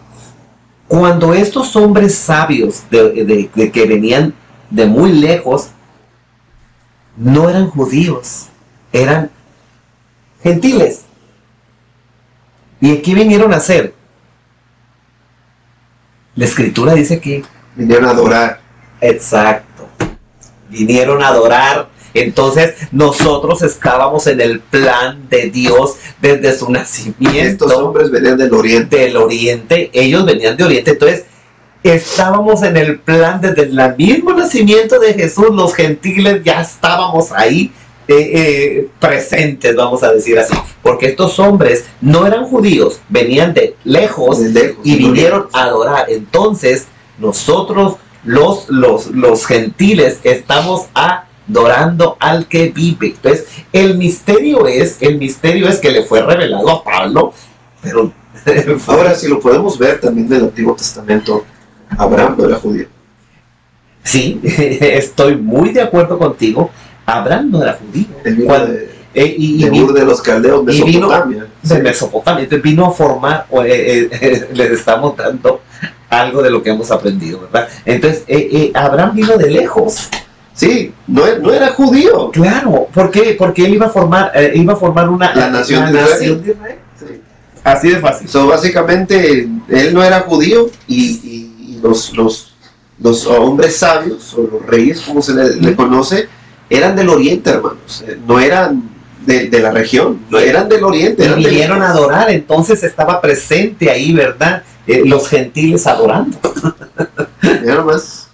cuando 0.88 1.34
estos 1.34 1.76
hombres 1.76 2.15
sabios 2.15 2.84
de, 2.89 3.50
que 3.74 3.86
venían 3.86 4.34
de 4.70 4.86
muy 4.86 5.12
lejos, 5.12 5.70
no 7.15 7.50
eran 7.50 7.70
judíos, 7.70 8.48
eran 8.91 9.30
gentiles. 10.41 11.04
¿Y 12.80 12.98
aquí 12.98 13.13
vinieron 13.13 13.54
a 13.54 13.58
hacer? 13.58 13.93
La 16.36 16.46
escritura 16.46 16.93
dice 16.93 17.20
que... 17.20 17.43
Vinieron 17.76 18.06
a 18.06 18.12
adorar. 18.12 18.62
Exacto. 19.02 19.88
Vinieron 20.70 21.24
a 21.24 21.30
adorar 21.30 21.89
entonces 22.13 22.76
nosotros 22.91 23.62
estábamos 23.62 24.28
en 24.28 24.41
el 24.41 24.60
plan 24.60 25.28
de 25.30 25.50
Dios 25.50 25.96
desde 26.22 26.58
su 26.58 26.72
nacimiento. 26.72 27.65
Estos 27.65 27.74
hombres 27.74 28.12
venían 28.12 28.38
del 28.38 28.54
oriente. 28.54 28.98
Del 28.98 29.17
oriente, 29.17 29.89
ellos 29.93 30.26
venían 30.26 30.58
de 30.58 30.63
oriente. 30.63 30.91
Entonces 30.91 31.26
estábamos 31.84 32.63
en 32.63 32.78
el 32.78 33.00
plan 33.00 33.39
desde 33.41 33.63
el 33.63 33.96
mismo 33.98 34.34
nacimiento 34.34 35.00
de 35.00 35.13
Jesús, 35.13 35.50
los 35.52 35.74
gentiles 35.74 36.43
ya 36.43 36.62
estábamos 36.62 37.32
ahí. 37.32 37.72
Eh, 38.10 38.32
eh, 38.34 38.89
presentes, 39.02 39.76
vamos 39.76 40.02
a 40.02 40.13
decir 40.13 40.39
así, 40.39 40.54
porque 40.82 41.08
estos 41.08 41.38
hombres 41.39 41.84
no 42.00 42.26
eran 42.26 42.46
judíos, 42.46 43.02
venían 43.10 43.54
de 43.54 43.76
lejos, 43.84 44.39
y 44.82 44.96
vinieron 44.96 45.48
a 45.52 45.63
adorar. 45.63 46.06
Entonces, 46.08 46.88
nosotros, 47.20 47.98
los, 48.24 48.70
los, 48.70 49.08
los 49.08 49.46
gentiles, 49.46 50.20
estamos 50.24 50.86
a 50.96 51.27
adorando 51.49 52.17
al 52.19 52.47
que 52.47 52.69
vive. 52.69 53.07
Entonces, 53.07 53.47
el 53.71 53.97
misterio 53.97 54.67
es, 54.67 54.97
el 55.01 55.17
misterio 55.17 55.67
es 55.67 55.79
que 55.79 55.91
le 55.91 56.03
fue 56.03 56.21
revelado 56.21 56.69
a 56.69 56.83
Pablo, 56.83 57.33
pero 57.81 58.12
ahora 58.88 59.15
si 59.15 59.27
lo 59.27 59.39
podemos 59.39 59.77
ver 59.77 59.99
también 59.99 60.27
del 60.27 60.45
Antiguo 60.45 60.75
Testamento, 60.75 61.45
Abraham 61.97 62.36
no 62.38 62.45
era 62.45 62.57
judío. 62.57 62.88
Sí, 64.03 64.39
estoy 64.43 65.36
muy 65.36 65.69
de 65.71 65.81
acuerdo 65.81 66.17
contigo. 66.17 66.71
Abraham 67.05 67.51
no 67.51 67.63
era 67.63 67.73
judío. 67.73 68.07
de, 68.23 68.97
eh, 69.13 69.36
y, 69.38 69.63
de 69.63 70.05
los 70.05 70.21
caldeos, 70.21 70.63
Mesopotamia. 70.63 71.47
de 71.63 71.79
Mesopotamia. 71.81 72.43
Entonces 72.43 72.63
vino 72.63 72.86
a 72.86 72.91
formar, 72.91 73.47
eh, 73.65 74.10
eh, 74.12 74.49
les 74.53 74.71
estamos 74.71 75.17
dando 75.17 75.62
algo 76.10 76.41
de 76.41 76.51
lo 76.51 76.62
que 76.62 76.69
hemos 76.69 76.91
aprendido, 76.91 77.41
¿verdad? 77.41 77.67
Entonces, 77.83 78.23
Abraham 78.73 79.15
vino 79.15 79.38
de 79.38 79.49
lejos. 79.49 80.10
Sí, 80.58 80.91
no, 81.06 81.22
no, 81.38 81.54
era 81.54 81.67
judío. 81.67 82.32
Claro, 82.32 82.88
¿por 82.91 83.12
qué? 83.12 83.36
Porque 83.38 83.63
él 83.63 83.76
iba 83.76 83.86
a 83.86 83.89
formar, 83.89 84.32
eh, 84.34 84.54
iba 84.56 84.74
a 84.74 84.76
formar 84.76 85.08
una 85.08 85.34
la 85.36 85.52
nación, 85.52 85.93
de, 85.93 86.00
Israel. 86.02 86.82
Así 87.63 87.89
de 87.89 87.98
fácil. 87.98 88.28
So, 88.28 88.48
básicamente, 88.48 89.48
él 89.70 89.93
no 89.93 90.04
era 90.04 90.22
judío 90.22 90.67
y, 90.88 91.78
los, 91.84 92.12
los, 92.17 92.56
los, 93.00 93.28
hombres 93.28 93.76
sabios, 93.78 94.34
o 94.34 94.50
los 94.52 94.65
reyes, 94.65 95.00
como 95.02 95.22
se 95.22 95.36
le, 95.36 95.76
conoce, 95.76 96.28
eran 96.72 96.96
del 96.96 97.10
oriente, 97.10 97.52
hermanos. 97.52 98.04
Eh, 98.08 98.17
no 98.28 98.39
eran 98.39 98.89
de, 99.28 99.50
de 99.50 99.60
la 99.60 99.70
región, 99.70 100.22
no 100.32 100.39
eran 100.39 100.67
del 100.67 100.84
oriente. 100.84 101.22
Y 101.22 101.26
Eran 101.28 101.39
del- 101.39 101.52
vinieron 101.52 101.84
a 101.84 101.91
adorar, 101.91 102.32
entonces 102.32 102.84
estaba 102.84 103.22
presente 103.22 103.91
ahí, 103.91 104.12
¿verdad? 104.12 104.63
Eh, 104.88 105.04
los 105.06 105.28
gentiles 105.28 105.86
adorando. 105.86 106.39
Mira 107.62 107.76
nomás. 107.76 108.28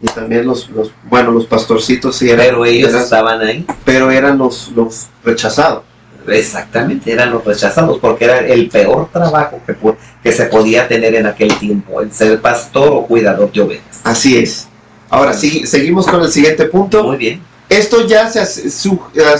Y 0.00 0.06
también 0.06 0.46
los, 0.46 0.68
los, 0.70 0.92
bueno, 1.04 1.32
los 1.32 1.46
pastorcitos 1.46 2.16
sí 2.16 2.30
eran, 2.30 2.46
Pero 2.46 2.64
ellos 2.64 2.90
eran- 2.90 3.02
estaban 3.02 3.40
ahí. 3.40 3.66
pero 3.84 4.10
eran 4.10 4.38
los, 4.38 4.68
los 4.72 5.06
rechazados. 5.24 5.82
Exactamente, 6.28 7.10
eran 7.10 7.30
los 7.32 7.42
rechazados, 7.44 7.98
porque 7.98 8.26
era 8.26 8.38
el 8.40 8.68
peor 8.68 9.08
trabajo 9.10 9.60
que, 9.66 9.74
que 10.22 10.30
se 10.32 10.44
podía 10.46 10.86
tener 10.86 11.14
en 11.14 11.26
aquel 11.26 11.56
tiempo, 11.58 12.00
el 12.02 12.12
ser 12.12 12.40
pastor 12.40 12.90
o 12.92 13.06
cuidador 13.06 13.50
de 13.50 13.60
ovejas. 13.62 14.00
Así 14.04 14.36
es. 14.36 14.68
Ahora 15.08 15.32
sí, 15.32 15.66
seguimos 15.66 16.06
con 16.06 16.20
el 16.20 16.30
siguiente 16.30 16.66
punto. 16.66 17.02
Muy 17.02 17.16
bien. 17.16 17.42
Esto 17.68 18.06
ya 18.06 18.28
se 18.30 18.42
eh, 18.68 18.70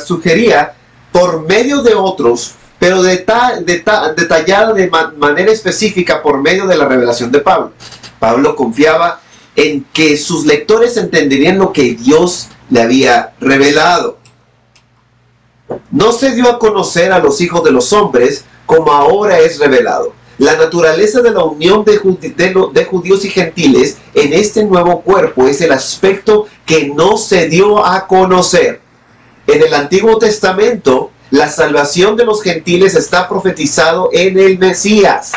sugería 0.05 0.73
por 1.13 1.47
medio 1.47 1.83
de 1.83 1.95
otros, 1.95 2.55
pero 2.79 3.03
deta- 3.03 3.61
deta- 3.61 4.13
detallada 4.15 4.73
de 4.73 4.89
ma- 4.89 5.13
manera 5.17 5.51
específica 5.53 6.23
por 6.23 6.41
medio 6.41 6.67
de 6.67 6.77
la 6.77 6.87
revelación 6.87 7.31
de 7.33 7.41
Pablo. 7.41 7.73
Pablo 8.19 8.55
confiaba 8.57 9.21
en 9.57 9.85
que 9.93 10.17
sus 10.17 10.47
lectores 10.47 10.97
entenderían 10.97 11.59
lo 11.59 11.73
que 11.73 11.95
Dios 11.95 12.49
le 12.71 12.81
había 12.83 13.33
revelado. 13.41 14.19
No 15.91 16.13
se 16.13 16.35
dio 16.35 16.49
a 16.51 16.59
conocer 16.59 17.13
a 17.13 17.19
los 17.19 17.41
hijos 17.41 17.65
de 17.65 17.73
los 17.73 17.93
hombres 17.93 18.45
como 18.67 18.93
ahora 18.93 19.39
es 19.39 19.59
revelado. 19.59 20.13
La 20.39 20.55
naturaleza 20.57 21.21
de 21.21 21.33
la 21.33 21.43
unión 21.43 21.85
de 21.85 21.97
judíos 22.85 23.25
y 23.25 23.31
gentiles 23.31 23.97
en 24.15 24.33
este 24.33 24.65
nuevo 24.65 25.01
cuerpo 25.01 25.49
es 25.49 25.61
el 25.61 25.73
aspecto 25.73 26.47
que 26.65 26.89
no 26.89 27.17
se 27.17 27.49
dio 27.49 27.85
a 27.85 28.07
conocer. 28.07 28.81
En 29.49 29.63
el 29.63 29.75
Antiguo 29.75 30.17
Testamento, 30.19 31.11
la 31.31 31.49
salvación 31.49 32.17
de 32.17 32.25
los 32.25 32.43
gentiles 32.43 32.95
está 32.95 33.29
profetizado 33.29 34.11
en 34.13 34.39
el 34.39 34.59
Mesías. 34.59 35.33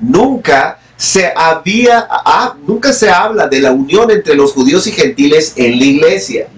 Nunca 0.00 0.78
se 0.96 1.32
había, 1.36 2.06
ah, 2.08 2.56
nunca 2.66 2.92
se 2.92 3.10
habla 3.10 3.46
de 3.46 3.60
la 3.60 3.72
unión 3.72 4.10
entre 4.10 4.34
los 4.34 4.52
judíos 4.52 4.86
y 4.86 4.92
gentiles 4.92 5.52
en 5.56 5.78
la 5.78 5.84
iglesia. 5.84 6.48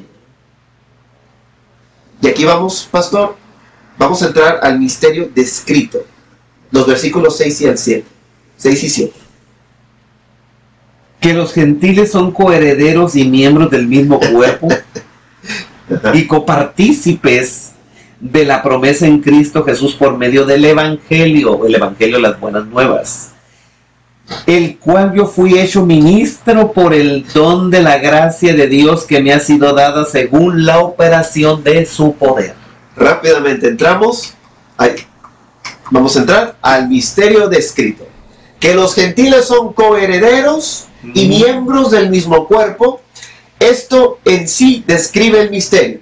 Y 2.23 2.29
aquí 2.29 2.45
vamos, 2.45 2.89
pastor, 2.91 3.37
vamos 3.99 4.23
a 4.23 4.27
entrar 4.27 4.61
al 4.63 4.79
misterio 4.79 5.31
descrito. 5.35 6.05
Los 6.71 6.87
versículos 6.87 7.37
6 7.37 7.61
y 7.61 7.67
al 7.67 7.79
7. 7.79 8.05
6 8.57 8.85
y 8.85 8.89
7. 8.89 9.13
Que 11.21 11.33
los 11.33 11.53
gentiles 11.53 12.13
son 12.13 12.31
coherederos 12.31 13.17
y 13.17 13.25
miembros 13.25 13.71
del 13.71 13.87
mismo 13.87 14.21
cuerpo 14.21 14.69
y 16.15 16.27
copartícipes 16.27 17.73
de 18.21 18.45
la 18.45 18.63
promesa 18.63 19.07
en 19.07 19.21
Cristo 19.21 19.65
Jesús 19.65 19.95
por 19.95 20.17
medio 20.17 20.45
del 20.45 20.65
Evangelio, 20.65 21.67
el 21.67 21.75
Evangelio 21.75 22.17
de 22.17 22.23
las 22.23 22.41
buenas 22.41 22.67
nuevas, 22.67 23.33
el 24.47 24.79
cual 24.79 25.13
yo 25.15 25.27
fui 25.27 25.59
hecho 25.59 25.85
ministro 25.85 26.73
por 26.73 26.95
el 26.95 27.27
don 27.33 27.71
de 27.71 27.83
la 27.83 27.99
gracia 27.99 28.55
de 28.55 28.67
Dios 28.67 29.05
que 29.05 29.21
me 29.21 29.33
ha 29.33 29.41
sido 29.41 29.73
dada 29.73 30.05
según 30.05 30.65
la 30.65 30.81
operación 30.81 31.63
de 31.63 31.87
su 31.87 32.15
poder. 32.15 32.55
Rápidamente 32.97 33.69
entramos. 33.69 34.35
ahí. 34.77 34.97
Vamos 35.91 36.17
a 36.17 36.21
entrar 36.21 36.57
al 36.63 36.89
misterio 36.89 37.49
descrito. 37.49 38.07
Que 38.59 38.75
los 38.75 38.95
gentiles 38.95 39.45
son 39.45 39.75
coherederos 39.75 40.87
y 41.15 41.29
miembros 41.29 41.91
del 41.91 42.11
mismo 42.11 42.49
cuerpo. 42.49 43.03
Esto 43.61 44.19
en 44.25 44.49
sí 44.49 44.83
describe 44.87 45.43
el 45.43 45.51
misterio. 45.51 46.01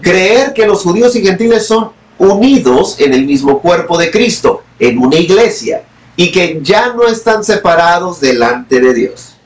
Creer 0.00 0.52
que 0.52 0.66
los 0.66 0.82
judíos 0.82 1.14
y 1.16 1.22
gentiles 1.22 1.66
son 1.66 1.90
unidos 2.18 2.96
en 2.98 3.14
el 3.14 3.24
mismo 3.24 3.60
cuerpo 3.60 3.98
de 3.98 4.10
Cristo, 4.10 4.62
en 4.78 4.98
una 4.98 5.16
iglesia, 5.16 5.82
y 6.16 6.30
que 6.30 6.60
ya 6.62 6.92
no 6.92 7.06
están 7.08 7.42
separados 7.42 8.20
delante 8.20 8.80
de 8.80 8.94
Dios. 8.94 9.36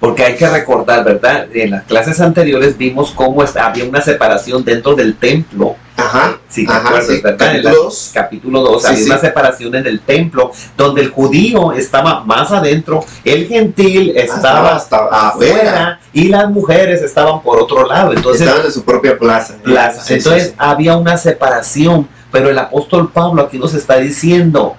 Porque 0.00 0.24
hay 0.24 0.34
que 0.34 0.48
recordar, 0.48 1.04
¿verdad? 1.04 1.48
En 1.54 1.70
las 1.70 1.84
clases 1.84 2.20
anteriores 2.20 2.76
vimos 2.76 3.12
cómo 3.12 3.42
había 3.42 3.84
una 3.84 4.00
separación 4.00 4.64
dentro 4.64 4.94
del 4.94 5.16
templo. 5.16 5.76
Ajá, 5.96 6.38
Si 6.48 6.64
te 6.66 6.72
ajá, 6.72 6.80
acuerdas, 6.88 7.06
sí, 7.06 7.22
capítulo 7.22 7.70
dos. 7.74 8.10
capítulo 8.14 8.60
2, 8.62 8.82
Sí, 8.82 8.88
había 8.88 8.98
sí. 9.04 9.10
una 9.10 9.18
separación 9.18 9.74
en 9.74 9.86
el 9.86 10.00
templo, 10.00 10.50
donde 10.76 11.02
el 11.02 11.10
judío 11.10 11.72
estaba 11.72 12.24
más 12.24 12.50
adentro, 12.50 13.04
el 13.24 13.46
gentil 13.46 14.12
estaba 14.16 14.74
hasta 14.76 15.06
afuera 15.10 16.00
y 16.12 16.28
las 16.28 16.50
mujeres 16.50 17.02
estaban 17.02 17.42
por 17.42 17.60
otro 17.60 17.86
lado. 17.86 18.12
Entonces, 18.12 18.42
Estaban 18.46 18.66
en 18.66 18.72
su 18.72 18.82
propia 18.84 19.18
plaza. 19.18 19.54
plaza. 19.62 20.00
Sí, 20.02 20.08
sí, 20.08 20.14
Entonces 20.14 20.48
sí. 20.48 20.54
había 20.58 20.96
una 20.96 21.16
separación, 21.16 22.08
pero 22.30 22.48
el 22.48 22.58
apóstol 22.58 23.10
Pablo 23.12 23.42
aquí 23.42 23.58
nos 23.58 23.74
está 23.74 23.98
diciendo, 23.98 24.74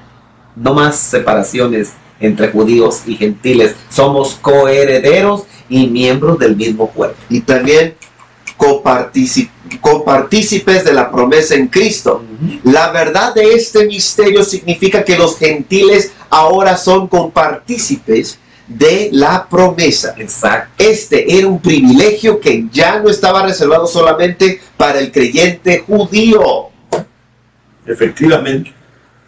no 0.56 0.73
más 0.73 0.95
separaciones 0.97 1.93
entre 2.19 2.49
judíos 2.52 3.02
y 3.06 3.15
gentiles, 3.15 3.76
somos 3.89 4.36
coherederos 4.41 5.43
y 5.69 5.88
miembros 5.88 6.39
del 6.39 6.56
mismo 6.56 6.88
cuerpo. 6.89 7.17
y 7.30 7.41
también 7.41 7.95
copartícipes 9.82 10.84
de 10.84 10.94
la 10.94 11.12
promesa 11.12 11.56
en 11.56 11.68
Cristo. 11.68 12.24
La 12.63 12.92
verdad 12.92 13.34
de 13.34 13.54
este 13.54 13.86
misterio 13.86 14.44
significa 14.44 15.04
que 15.04 15.18
los 15.18 15.38
gentiles 15.38 16.12
ahora 16.30 16.78
son 16.78 17.08
compartícipes 17.08 18.39
de 18.68 19.10
la 19.12 19.48
promesa. 19.48 20.16
Exacto. 20.18 20.72
Este 20.78 21.38
era 21.38 21.48
un 21.48 21.60
privilegio 21.62 22.39
que 22.39 22.66
ya 22.72 23.00
no 23.00 23.10
estaba 23.10 23.44
reservado 23.46 23.86
solamente 23.88 24.62
para 24.78 25.00
el 25.00 25.12
creyente 25.12 25.84
judío. 25.86 26.70
Efectivamente. 27.86 28.74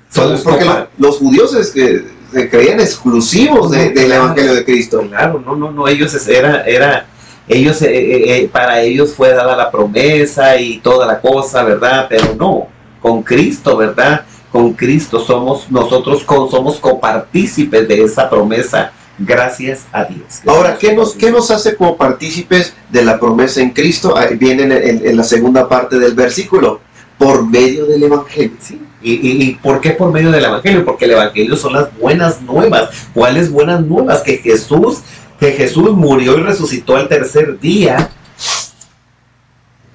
Somos 0.09 0.41
Porque 0.41 0.65
los 0.97 1.17
judíos 1.17 1.53
es 1.55 1.71
que 1.71 2.05
se 2.31 2.49
creían 2.49 2.79
exclusivos 2.79 3.71
de- 3.71 3.89
del. 3.89 4.11
Evangelio 4.13 4.53
de 4.53 4.63
Cristo. 4.63 5.01
Claro, 5.09 5.43
no, 5.45 5.55
no, 5.55 5.71
no, 5.71 5.87
ellos 5.87 6.13
era, 6.27 6.63
era, 6.63 7.05
ellos, 7.47 7.81
eh, 7.81 7.89
eh, 7.95 8.37
eh, 8.37 8.49
para 8.51 8.81
ellos 8.81 9.13
fue 9.13 9.29
dada 9.33 9.55
la 9.55 9.69
promesa 9.71 10.57
y 10.57 10.79
toda 10.79 11.05
la 11.05 11.19
cosa, 11.21 11.63
¿verdad? 11.63 12.07
Pero 12.09 12.35
no, 12.37 12.67
con 13.01 13.21
Cristo, 13.23 13.77
¿verdad? 13.77 14.25
Con 14.51 14.73
Cristo 14.73 15.19
somos, 15.19 15.69
nosotros 15.69 16.23
co- 16.23 16.49
somos 16.49 16.77
copartícipes 16.77 17.87
de 17.87 18.03
esa 18.03 18.29
promesa, 18.29 18.91
gracias 19.19 19.85
a 19.91 20.05
Dios. 20.05 20.41
Ahora, 20.47 20.77
¿qué 20.77 20.93
nos, 20.93 21.13
¿qué 21.13 21.29
nos 21.31 21.51
hace 21.51 21.75
como 21.75 21.97
partícipes 21.97 22.73
de 22.89 23.03
la 23.03 23.19
promesa 23.19 23.61
en 23.61 23.71
Cristo? 23.71 24.17
Ahí 24.17 24.35
viene 24.35 24.63
en, 24.63 24.71
en- 24.71 25.07
en 25.07 25.17
la 25.17 25.23
segunda 25.23 25.67
parte 25.69 25.99
del 25.99 26.13
versículo, 26.15 26.79
por 27.17 27.45
medio 27.47 27.85
del 27.85 28.03
Evangelio. 28.03 28.57
Sí. 28.59 28.81
¿Y, 29.01 29.13
y, 29.13 29.43
y 29.43 29.55
por 29.55 29.79
qué 29.81 29.91
por 29.91 30.11
medio 30.11 30.31
del 30.31 30.43
Evangelio? 30.45 30.83
Porque 30.83 31.05
el 31.05 31.11
Evangelio 31.11 31.55
son 31.55 31.73
las 31.73 31.95
buenas 31.99 32.41
nuevas. 32.41 32.89
¿Cuáles 33.13 33.51
buenas 33.51 33.81
nuevas? 33.81 34.21
Que 34.23 34.37
Jesús, 34.37 34.99
que 35.39 35.51
Jesús 35.51 35.91
murió 35.91 36.37
y 36.37 36.41
resucitó 36.41 36.95
al 36.95 37.07
tercer 37.07 37.59
día. 37.59 38.09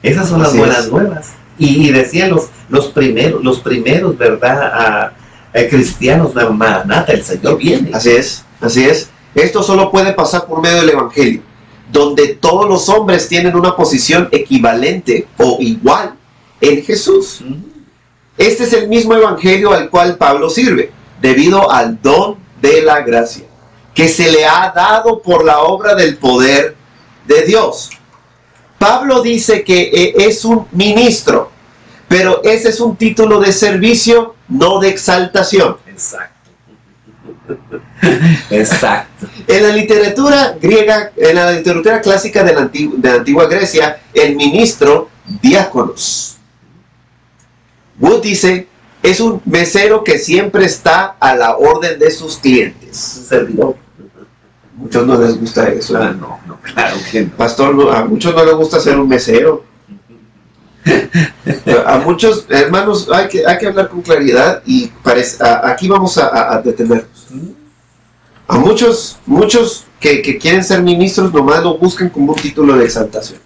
Esas 0.02 0.28
son 0.28 0.42
las 0.42 0.56
buenas 0.56 0.86
es. 0.86 0.90
nuevas. 0.90 1.30
Y, 1.58 1.88
y 1.88 1.92
decían 1.92 2.30
los, 2.30 2.48
los 2.68 2.86
primeros, 2.88 3.42
los 3.44 3.60
primeros, 3.60 4.16
¿verdad? 4.16 4.72
A, 4.72 5.12
a 5.52 5.68
cristianos, 5.68 6.32
Maranata, 6.34 7.12
el 7.12 7.22
Señor 7.22 7.58
viene. 7.58 7.90
Así 7.92 8.10
es, 8.10 8.44
así 8.60 8.84
es. 8.84 9.10
Esto 9.34 9.62
solo 9.62 9.90
puede 9.90 10.12
pasar 10.12 10.46
por 10.46 10.62
medio 10.62 10.80
del 10.80 10.90
Evangelio, 10.90 11.42
donde 11.92 12.28
todos 12.28 12.68
los 12.68 12.88
hombres 12.88 13.28
tienen 13.28 13.54
una 13.54 13.76
posición 13.76 14.28
equivalente 14.32 15.26
o 15.38 15.58
igual 15.60 16.14
en 16.60 16.82
Jesús. 16.82 17.42
Este 18.38 18.64
es 18.64 18.72
el 18.72 18.88
mismo 18.88 19.14
Evangelio 19.14 19.72
al 19.72 19.90
cual 19.90 20.16
Pablo 20.16 20.48
sirve, 20.48 20.90
debido 21.20 21.70
al 21.70 22.00
don 22.00 22.36
de 22.62 22.82
la 22.82 23.00
gracia, 23.02 23.44
que 23.94 24.08
se 24.08 24.30
le 24.30 24.44
ha 24.44 24.72
dado 24.74 25.20
por 25.20 25.44
la 25.44 25.60
obra 25.60 25.94
del 25.94 26.16
poder 26.16 26.76
de 27.26 27.42
Dios. 27.42 27.90
Pablo 28.78 29.22
dice 29.22 29.62
que 29.62 29.90
eh, 29.92 30.14
es 30.16 30.44
un 30.44 30.66
ministro, 30.72 31.50
pero 32.08 32.42
ese 32.42 32.70
es 32.70 32.80
un 32.80 32.96
título 32.96 33.40
de 33.40 33.52
servicio, 33.52 34.36
no 34.48 34.78
de 34.80 34.88
exaltación. 34.88 35.76
Exacto. 35.86 36.50
Exacto. 38.50 39.26
En 39.46 39.62
la 39.62 39.68
literatura 39.70 40.56
griega, 40.60 41.12
en 41.16 41.34
la 41.34 41.52
literatura 41.52 42.00
clásica 42.00 42.42
de 42.42 42.54
la, 42.54 42.60
antigua, 42.62 42.94
de 42.96 43.08
la 43.08 43.14
antigua 43.16 43.46
Grecia, 43.46 44.00
el 44.14 44.36
ministro, 44.36 45.10
diáconos. 45.42 46.38
Wood 47.98 48.22
dice, 48.22 48.66
es 49.02 49.20
un 49.20 49.40
mesero 49.44 50.04
que 50.04 50.18
siempre 50.18 50.64
está 50.64 51.16
a 51.20 51.34
la 51.34 51.56
orden 51.56 51.98
de 51.98 52.10
sus 52.10 52.36
clientes. 52.38 53.16
Un 53.18 53.24
servidor. 53.24 53.76
Muchos 54.76 55.06
no 55.06 55.18
les 55.20 55.38
gusta 55.38 55.68
eso. 55.68 55.96
Ah, 55.96 56.10
no, 56.18 56.38
no, 56.46 56.58
claro 56.60 56.96
que 57.10 57.22
no. 57.26 57.30
Pastor, 57.36 57.94
a 57.94 58.04
muchos 58.04 58.34
no 58.34 58.44
les 58.44 58.54
gusta 58.54 58.80
ser 58.80 58.98
un 58.98 59.08
mesero. 59.08 59.64
A 61.86 61.98
muchos 61.98 62.46
hermanos 62.48 63.08
hay 63.12 63.28
que, 63.28 63.46
hay 63.46 63.58
que 63.58 63.66
hablar 63.66 63.88
con 63.88 64.00
claridad 64.00 64.62
y 64.64 64.86
parece- 65.02 65.42
a- 65.44 65.68
aquí 65.70 65.88
vamos 65.88 66.16
a, 66.16 66.28
a- 66.28 66.54
a 66.56 66.62
detenernos. 66.62 67.26
A 68.48 68.58
muchos, 68.58 69.18
muchos 69.26 69.84
que, 70.00 70.22
que 70.22 70.38
quieren 70.38 70.64
ser 70.64 70.82
ministros 70.82 71.32
nomás 71.32 71.62
lo 71.62 71.76
buscan 71.78 72.08
como 72.08 72.32
un 72.32 72.38
título 72.38 72.76
de 72.76 72.84
exaltación. 72.86 73.38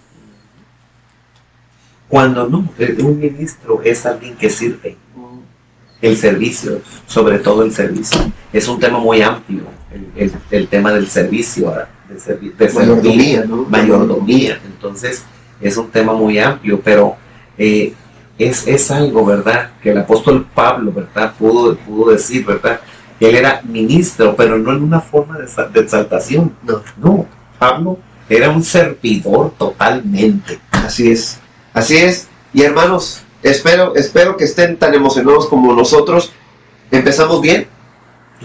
Cuando 2.07 2.47
no, 2.47 2.69
eh, 2.79 2.95
un 2.99 3.19
ministro 3.19 3.81
es 3.83 4.05
alguien 4.05 4.35
que 4.37 4.49
sirve. 4.49 4.97
El 6.05 6.17
servicio, 6.17 6.81
sobre 7.07 7.39
todo 7.39 7.63
el 7.63 7.71
servicio. 7.71 8.31
Es 8.53 8.67
un 8.67 8.79
tema 8.79 8.99
muy 8.99 9.21
amplio, 9.21 9.63
el, 10.15 10.31
el, 10.51 10.67
tema 10.67 10.93
del 10.93 11.07
servicio, 11.07 11.73
de, 12.07 12.51
de 12.51 12.73
mayordomía, 12.73 13.43
¿no? 13.45 13.65
mayordomía. 13.69 14.59
Entonces, 14.65 15.23
es 15.59 15.77
un 15.77 15.89
tema 15.89 16.13
muy 16.13 16.37
amplio, 16.37 16.79
pero 16.83 17.15
eh, 17.57 17.93
es, 18.37 18.67
es, 18.67 18.91
algo, 18.91 19.25
¿verdad? 19.25 19.71
Que 19.81 19.91
el 19.91 19.97
apóstol 19.97 20.45
Pablo, 20.53 20.91
¿verdad? 20.91 21.33
Pudo, 21.39 21.75
pudo 21.77 22.11
decir, 22.11 22.45
¿verdad? 22.45 22.81
Él 23.19 23.35
era 23.35 23.61
ministro, 23.63 24.35
pero 24.35 24.59
no 24.59 24.73
en 24.73 24.83
una 24.83 25.01
forma 25.01 25.39
de, 25.39 25.47
de 25.73 25.79
exaltación. 25.79 26.53
No, 26.63 26.81
no. 26.97 27.25
Pablo 27.57 27.97
era 28.29 28.51
un 28.51 28.63
servidor 28.63 29.53
totalmente. 29.57 30.59
Así 30.71 31.11
es, 31.11 31.39
así 31.73 31.97
es. 31.97 32.27
Y 32.53 32.61
hermanos, 32.61 33.24
espero, 33.45 33.95
espero 33.95 34.37
que 34.37 34.45
estén 34.45 34.77
tan 34.77 34.93
emocionados 34.93 35.47
como 35.47 35.73
nosotros. 35.73 36.31
¿Empezamos 36.91 37.41
bien? 37.41 37.67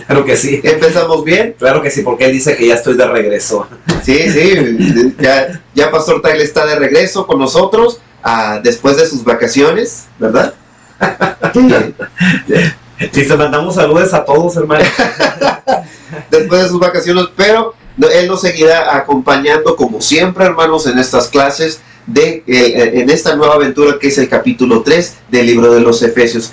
Claro 0.06 0.24
que 0.24 0.36
sí. 0.36 0.60
¿Empezamos 0.62 1.24
bien? 1.24 1.54
Claro 1.58 1.82
que 1.82 1.90
sí, 1.90 2.02
porque 2.02 2.26
él 2.26 2.32
dice 2.32 2.56
que 2.56 2.68
ya 2.68 2.74
estoy 2.74 2.94
de 2.94 3.06
regreso. 3.06 3.66
Sí, 4.02 4.30
sí, 4.30 5.14
ya, 5.18 5.60
ya 5.74 5.90
Pastor 5.90 6.22
Taylor 6.22 6.42
está 6.42 6.64
de 6.66 6.76
regreso 6.76 7.26
con 7.26 7.38
nosotros 7.38 8.00
ah, 8.22 8.60
después 8.62 8.96
de 8.96 9.06
sus 9.06 9.24
vacaciones, 9.24 10.06
¿verdad? 10.18 10.54
Sí, 13.12 13.24
se 13.26 13.36
mandamos 13.36 13.74
saludos 13.74 14.12
a 14.14 14.24
todos, 14.24 14.56
hermanos. 14.56 14.88
después 16.30 16.62
de 16.62 16.68
sus 16.68 16.78
vacaciones, 16.78 17.26
pero 17.36 17.74
él 18.12 18.28
nos 18.28 18.40
seguirá 18.40 18.96
acompañando 18.96 19.76
como 19.76 20.00
siempre, 20.00 20.44
hermanos, 20.44 20.86
en 20.86 20.98
estas 20.98 21.28
clases 21.28 21.80
de 22.12 22.42
eh, 22.46 23.00
en 23.00 23.10
esta 23.10 23.36
nueva 23.36 23.54
aventura 23.54 23.98
que 24.00 24.08
es 24.08 24.18
el 24.18 24.28
capítulo 24.28 24.82
3 24.82 25.16
del 25.30 25.46
libro 25.46 25.72
de 25.72 25.80
los 25.80 26.02
Efesios. 26.02 26.52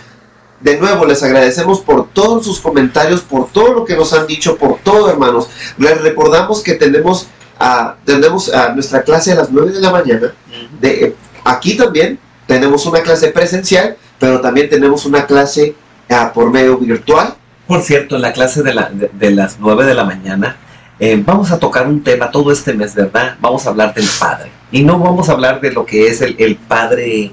De 0.59 0.79
nuevo, 0.79 1.05
les 1.05 1.21
agradecemos 1.21 1.81
por 1.81 2.09
todos 2.09 2.45
sus 2.45 2.59
comentarios, 2.59 3.21
por 3.21 3.49
todo 3.51 3.73
lo 3.73 3.85
que 3.85 3.95
nos 3.95 4.13
han 4.13 4.25
dicho, 4.25 4.57
por 4.57 4.79
todo, 4.79 5.09
hermanos. 5.09 5.49
Les 5.77 6.01
recordamos 6.01 6.61
que 6.61 6.73
tenemos, 6.73 7.27
a, 7.59 7.95
tenemos 8.05 8.51
a 8.51 8.73
nuestra 8.73 9.03
clase 9.03 9.31
a 9.31 9.35
las 9.35 9.51
9 9.51 9.71
de 9.71 9.81
la 9.81 9.91
mañana. 9.91 10.33
De, 10.79 11.05
eh, 11.05 11.15
aquí 11.43 11.77
también 11.77 12.19
tenemos 12.47 12.85
una 12.87 13.01
clase 13.01 13.27
presencial, 13.27 13.97
pero 14.19 14.41
también 14.41 14.69
tenemos 14.69 15.05
una 15.05 15.27
clase 15.27 15.75
ah, 16.09 16.31
por 16.33 16.49
medio 16.49 16.77
virtual. 16.77 17.35
Por 17.67 17.81
cierto, 17.81 18.15
en 18.15 18.23
la 18.23 18.33
clase 18.33 18.63
de, 18.63 18.73
la, 18.73 18.89
de 18.91 19.31
las 19.31 19.59
9 19.59 19.85
de 19.85 19.93
la 19.93 20.05
mañana 20.05 20.57
eh, 20.99 21.21
vamos 21.23 21.51
a 21.51 21.59
tocar 21.59 21.87
un 21.87 22.03
tema 22.03 22.31
todo 22.31 22.51
este 22.51 22.73
mes, 22.73 22.95
¿verdad? 22.95 23.35
Vamos 23.39 23.65
a 23.67 23.69
hablar 23.69 23.93
del 23.93 24.07
Padre. 24.19 24.56
Y 24.71 24.83
no 24.83 24.99
vamos 24.99 25.29
a 25.29 25.33
hablar 25.33 25.61
de 25.61 25.71
lo 25.71 25.85
que 25.85 26.07
es 26.07 26.21
el, 26.21 26.55
Padre 26.67 27.31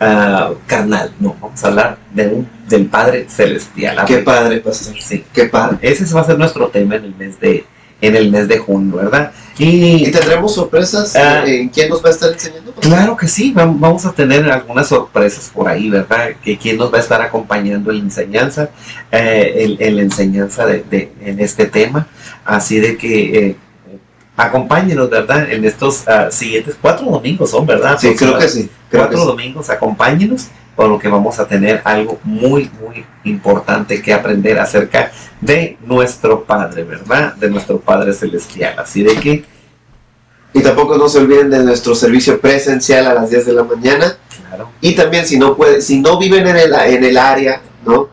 uh, 0.00 0.54
carnal, 0.66 1.12
no, 1.18 1.36
vamos 1.40 1.62
a 1.64 1.68
hablar 1.68 1.98
de 2.14 2.28
un, 2.28 2.48
del 2.68 2.86
Padre 2.86 3.26
celestial. 3.28 4.04
Qué 4.06 4.18
padre, 4.18 4.60
pastor. 4.60 4.94
Sí, 5.00 5.24
qué 5.32 5.46
padre. 5.46 5.78
Ese 5.82 6.12
va 6.14 6.20
a 6.20 6.24
ser 6.24 6.38
nuestro 6.38 6.68
tema 6.68 6.96
en 6.96 7.04
el 7.04 7.14
mes 7.16 7.40
de, 7.40 7.64
en 8.00 8.16
el 8.16 8.30
mes 8.30 8.46
de 8.48 8.58
junio, 8.58 8.96
¿verdad? 8.96 9.32
Y, 9.58 10.10
tendremos 10.12 10.54
sorpresas. 10.54 11.16
Ah, 11.16 11.42
¿En 11.44 11.68
quién 11.68 11.88
nos 11.88 12.04
va 12.04 12.10
a 12.10 12.12
estar 12.12 12.32
enseñando? 12.32 12.72
Claro 12.74 13.16
que 13.16 13.26
sí, 13.26 13.52
vamos 13.52 14.06
a 14.06 14.12
tener 14.12 14.48
algunas 14.50 14.88
sorpresas 14.88 15.50
por 15.52 15.68
ahí, 15.68 15.90
¿verdad? 15.90 16.30
Que 16.42 16.56
quién 16.56 16.76
nos 16.76 16.92
va 16.92 16.98
a 16.98 17.00
estar 17.00 17.20
acompañando 17.20 17.90
en 17.90 17.98
la 17.98 18.04
enseñanza, 18.04 18.70
eh, 19.10 19.76
en, 19.80 19.96
la 19.96 20.02
enseñanza 20.02 20.64
de, 20.64 21.12
en 21.20 21.40
este 21.40 21.66
tema. 21.66 22.06
Así 22.44 22.78
de 22.78 22.96
que 22.96 23.38
eh, 23.38 23.56
acompáñenos, 24.38 25.10
¿verdad? 25.10 25.50
En 25.50 25.64
estos 25.64 26.06
ah, 26.06 26.30
siguientes 26.30 26.76
cuatro 26.80 27.10
domingos 27.10 27.50
son, 27.50 27.66
¿verdad? 27.66 27.98
Sí, 27.98 28.14
creo 28.14 28.38
que 28.38 28.48
sí. 28.48 28.70
cuatro 28.90 29.24
domingos, 29.24 29.68
acompáñenos, 29.68 30.46
por 30.76 30.88
lo 30.88 30.98
que 30.98 31.08
vamos 31.08 31.40
a 31.40 31.48
tener 31.48 31.82
algo 31.84 32.20
muy, 32.22 32.70
muy 32.80 33.04
importante 33.24 34.00
que 34.00 34.14
aprender 34.14 34.60
acerca 34.60 35.10
de 35.40 35.76
nuestro 35.84 36.44
Padre, 36.44 36.84
¿verdad? 36.84 37.34
De 37.34 37.50
nuestro 37.50 37.80
Padre 37.80 38.12
Celestial. 38.12 38.76
Así 38.78 39.02
de 39.02 39.16
que... 39.16 39.44
Y 40.54 40.62
tampoco 40.62 40.96
no 40.96 41.08
se 41.08 41.18
olviden 41.18 41.50
de 41.50 41.64
nuestro 41.64 41.96
servicio 41.96 42.40
presencial 42.40 43.08
a 43.08 43.14
las 43.14 43.30
10 43.30 43.44
de 43.44 43.52
la 43.52 43.64
mañana. 43.64 44.16
Claro. 44.48 44.70
Y 44.80 44.94
también 44.94 45.26
si 45.26 45.36
no 45.36 45.56
puede, 45.56 45.80
si 45.82 46.00
no 46.00 46.16
viven 46.16 46.46
en 46.46 46.56
el, 46.56 46.72
en 46.72 47.04
el 47.04 47.18
área, 47.18 47.60
¿no? 47.84 48.08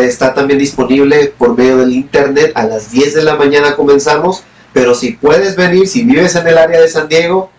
Está 0.00 0.32
también 0.32 0.58
disponible 0.58 1.34
por 1.36 1.56
medio 1.56 1.76
del 1.76 1.92
internet. 1.92 2.52
A 2.54 2.64
las 2.64 2.90
10 2.90 3.14
de 3.14 3.24
la 3.24 3.36
mañana 3.36 3.76
comenzamos. 3.76 4.42
Pero 4.76 4.94
si 4.94 5.12
puedes 5.12 5.56
venir, 5.56 5.88
si 5.88 6.04
vives 6.04 6.34
en 6.34 6.46
el 6.46 6.58
área 6.58 6.78
de 6.78 6.86
San 6.86 7.08
Diego, 7.08 7.50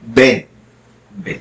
ven. 0.00 0.46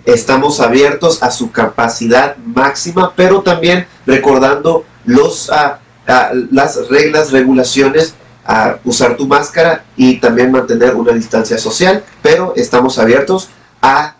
Estamos 0.03 0.59
abiertos 0.59 1.23
a 1.23 1.31
su 1.31 1.53
capacidad 1.53 2.35
máxima, 2.35 3.13
pero 3.15 3.43
también 3.43 3.87
recordando 4.05 4.83
los, 5.05 5.49
ah, 5.49 5.79
ah, 6.05 6.31
las 6.51 6.89
reglas, 6.89 7.31
regulaciones 7.31 8.13
a 8.43 8.75
usar 8.83 9.15
tu 9.15 9.25
máscara 9.25 9.85
y 9.95 10.19
también 10.19 10.51
mantener 10.51 10.95
una 10.95 11.13
distancia 11.13 11.57
social, 11.57 12.03
pero 12.21 12.51
estamos 12.57 12.99
abiertos 12.99 13.47
a, 13.81 14.17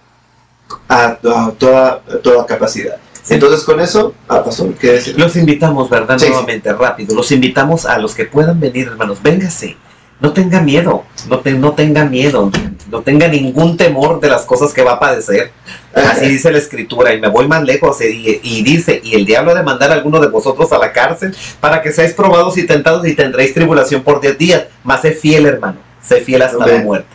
a, 0.88 1.18
toda, 1.60 2.04
toda 2.24 2.46
capacidad. 2.46 2.96
Entonces 3.28 3.66
con 3.66 3.82
eso, 3.82 4.14
ah, 4.30 4.46
pasó, 4.46 4.74
¿qué 4.80 4.94
decir? 4.94 5.20
Los 5.20 5.36
invitamos, 5.36 5.90
¿verdad? 5.90 6.18
Nuevamente, 6.18 6.72
rápido. 6.72 7.16
Los 7.16 7.34
invitamos 7.34 7.86
a 7.86 7.98
los 7.98 8.16
que 8.16 8.24
puedan 8.24 8.62
venir, 8.62 8.88
hermanos. 8.88 9.22
Véngase. 9.22 9.76
No 10.22 10.34
tenga 10.34 10.62
miedo. 10.62 11.04
No, 11.28 11.40
te, 11.40 11.52
no 11.52 11.74
tenga 11.74 12.06
miedo. 12.06 12.52
No 12.90 13.02
tenga 13.02 13.28
ningún 13.28 13.76
temor 13.76 14.20
de 14.20 14.30
las 14.30 14.44
cosas 14.44 14.74
que 14.74 14.84
va 14.84 14.94
a 14.94 15.00
padecer. 15.00 15.52
Así 15.94 16.28
dice 16.28 16.52
la 16.52 16.60
escritura. 16.60 17.14
Y 17.14 17.20
me 17.20 17.28
voy 17.28 17.48
más 17.48 17.64
lejos. 17.64 18.00
Y, 18.02 18.40
y 18.44 18.64
dice, 18.64 19.02
y 19.04 19.16
el 19.16 19.26
diablo 19.26 19.52
ha 19.52 19.56
de 19.56 19.64
mandar 19.64 19.92
a 19.92 19.96
alguno 19.96 20.20
de 20.20 20.28
vosotros 20.28 20.72
a 20.72 20.78
la 20.78 20.94
cárcel 20.94 21.36
para 21.60 21.82
que 21.82 21.92
seáis 21.92 22.14
probados 22.14 22.58
y 22.58 22.66
tentados 22.68 23.06
y 23.08 23.16
tendréis 23.16 23.54
tribulación 23.54 24.04
por 24.04 24.22
diez 24.22 24.38
días. 24.38 24.66
Más 24.84 25.02
sé 25.02 25.12
fiel, 25.12 25.46
hermano 25.48 25.92
sé 26.02 26.22
fiel 26.22 26.42
hasta 26.42 26.66
la 26.66 26.82
muerte. 26.82 27.08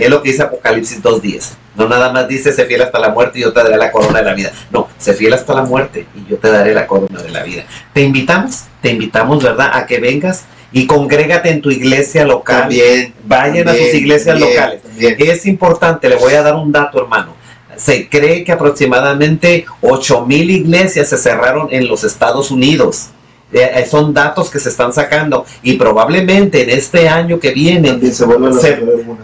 Es 0.00 0.10
lo 0.10 0.22
que 0.22 0.30
dice 0.30 0.42
Apocalipsis 0.42 1.02
2.10. 1.02 1.54
No 1.76 1.88
nada 1.88 2.12
más 2.12 2.28
dice 2.28 2.52
sé 2.52 2.66
fiel 2.66 2.82
hasta 2.82 2.98
la 2.98 3.08
muerte 3.10 3.38
y 3.38 3.42
yo 3.42 3.52
te 3.52 3.62
daré 3.62 3.76
la 3.76 3.90
corona 3.90 4.18
de 4.18 4.24
la 4.24 4.34
vida. 4.34 4.52
No, 4.70 4.88
sé 4.98 5.14
fiel 5.14 5.32
hasta 5.32 5.54
la 5.54 5.62
muerte 5.62 6.06
y 6.14 6.30
yo 6.30 6.36
te 6.36 6.50
daré 6.50 6.74
la 6.74 6.86
corona 6.86 7.22
de 7.22 7.30
la 7.30 7.42
vida. 7.42 7.64
Te 7.94 8.02
invitamos, 8.02 8.64
te 8.82 8.90
invitamos, 8.90 9.42
¿verdad? 9.42 9.70
A 9.72 9.86
que 9.86 9.98
vengas 9.98 10.44
y 10.72 10.86
congrégate 10.86 11.50
en 11.50 11.60
tu 11.60 11.70
iglesia 11.70 12.24
local. 12.24 12.62
También, 12.62 13.14
Vayan 13.24 13.68
a 13.68 13.72
sus 13.72 13.94
iglesias 13.94 14.40
locales. 14.40 14.80
Es 14.98 15.46
importante, 15.46 16.08
le 16.08 16.16
voy 16.16 16.34
a 16.34 16.42
dar 16.42 16.54
un 16.54 16.72
dato, 16.72 17.00
hermano. 17.00 17.34
Se 17.76 18.08
cree 18.08 18.44
que 18.44 18.52
aproximadamente 18.52 19.64
8 19.80 20.26
mil 20.26 20.50
iglesias 20.50 21.08
se 21.08 21.18
cerraron 21.18 21.68
en 21.70 21.88
los 21.88 22.04
Estados 22.04 22.50
Unidos. 22.50 23.08
Eh, 23.52 23.70
eh, 23.74 23.86
son 23.86 24.14
datos 24.14 24.48
que 24.48 24.58
se 24.58 24.70
están 24.70 24.94
sacando 24.94 25.44
y 25.62 25.74
probablemente 25.74 26.62
en 26.62 26.70
este 26.70 27.06
año 27.06 27.38
que 27.38 27.50
viene 27.50 28.00
se, 28.10 28.24
vuelven 28.24 28.54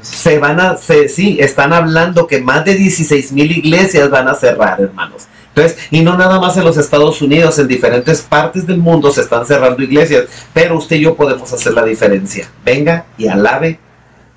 se, 0.02 0.38
van 0.38 0.60
a 0.60 0.76
se, 0.76 1.08
sí 1.08 1.38
están 1.40 1.72
hablando 1.72 2.26
que 2.26 2.38
más 2.38 2.62
de 2.66 2.74
16 2.74 3.32
mil 3.32 3.50
iglesias 3.50 4.10
van 4.10 4.28
a 4.28 4.34
cerrar 4.34 4.82
hermanos 4.82 5.28
entonces 5.58 5.88
y 5.90 6.02
no 6.02 6.16
nada 6.16 6.40
más 6.40 6.56
en 6.56 6.64
los 6.64 6.76
Estados 6.76 7.20
Unidos 7.22 7.58
en 7.58 7.68
diferentes 7.68 8.22
partes 8.22 8.66
del 8.66 8.78
mundo 8.78 9.10
se 9.10 9.22
están 9.22 9.46
cerrando 9.46 9.82
iglesias 9.82 10.26
pero 10.52 10.78
usted 10.78 10.96
y 10.96 11.00
yo 11.00 11.14
podemos 11.14 11.52
hacer 11.52 11.72
la 11.74 11.84
diferencia 11.84 12.48
venga 12.64 13.06
y 13.16 13.28
alabe 13.28 13.78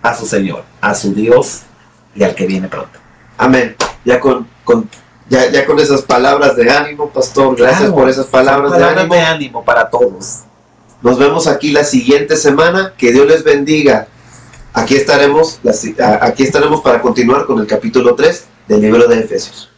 a 0.02 0.16
su 0.16 0.26
Señor 0.26 0.64
a 0.82 0.94
su 0.96 1.14
Dios 1.14 1.62
y 2.16 2.24
al 2.24 2.36
que 2.36 2.46
viene 2.46 2.68
pronto 2.68 3.00
amén 3.38 3.76
ya 4.04 4.20
con, 4.20 4.48
con 4.64 4.90
ya, 5.30 5.50
ya 5.50 5.66
con 5.66 5.80
esas 5.80 6.02
palabras 6.02 6.58
de 6.58 6.70
ánimo, 6.70 7.10
pastor, 7.10 7.56
gracias 7.56 7.90
por 7.92 8.10
esas 8.10 8.26
palabras, 8.26 8.78
de, 8.78 8.84
ánimo. 8.84 9.14
de 9.14 9.22
ánimo 9.22 9.64
para 9.64 9.90
todos. 9.90 10.42
Nos 11.02 11.18
vemos 11.18 11.48
aquí 11.48 11.72
la 11.72 11.86
siguiente 11.86 12.36
semana. 12.36 12.94
Que 12.98 13.14
Dios 13.14 13.26
les 13.26 13.42
bendiga. 13.42 14.08
Aquí 14.74 14.96
estaremos, 14.96 15.62
aquí 16.22 16.44
estaremos 16.44 16.82
para 16.82 17.02
continuar 17.02 17.46
con 17.46 17.60
el 17.60 17.66
capítulo 17.68 18.14
3 18.14 18.46
del 18.68 18.82
libro 18.82 19.08
de 19.08 19.20
Efesios. 19.20 19.71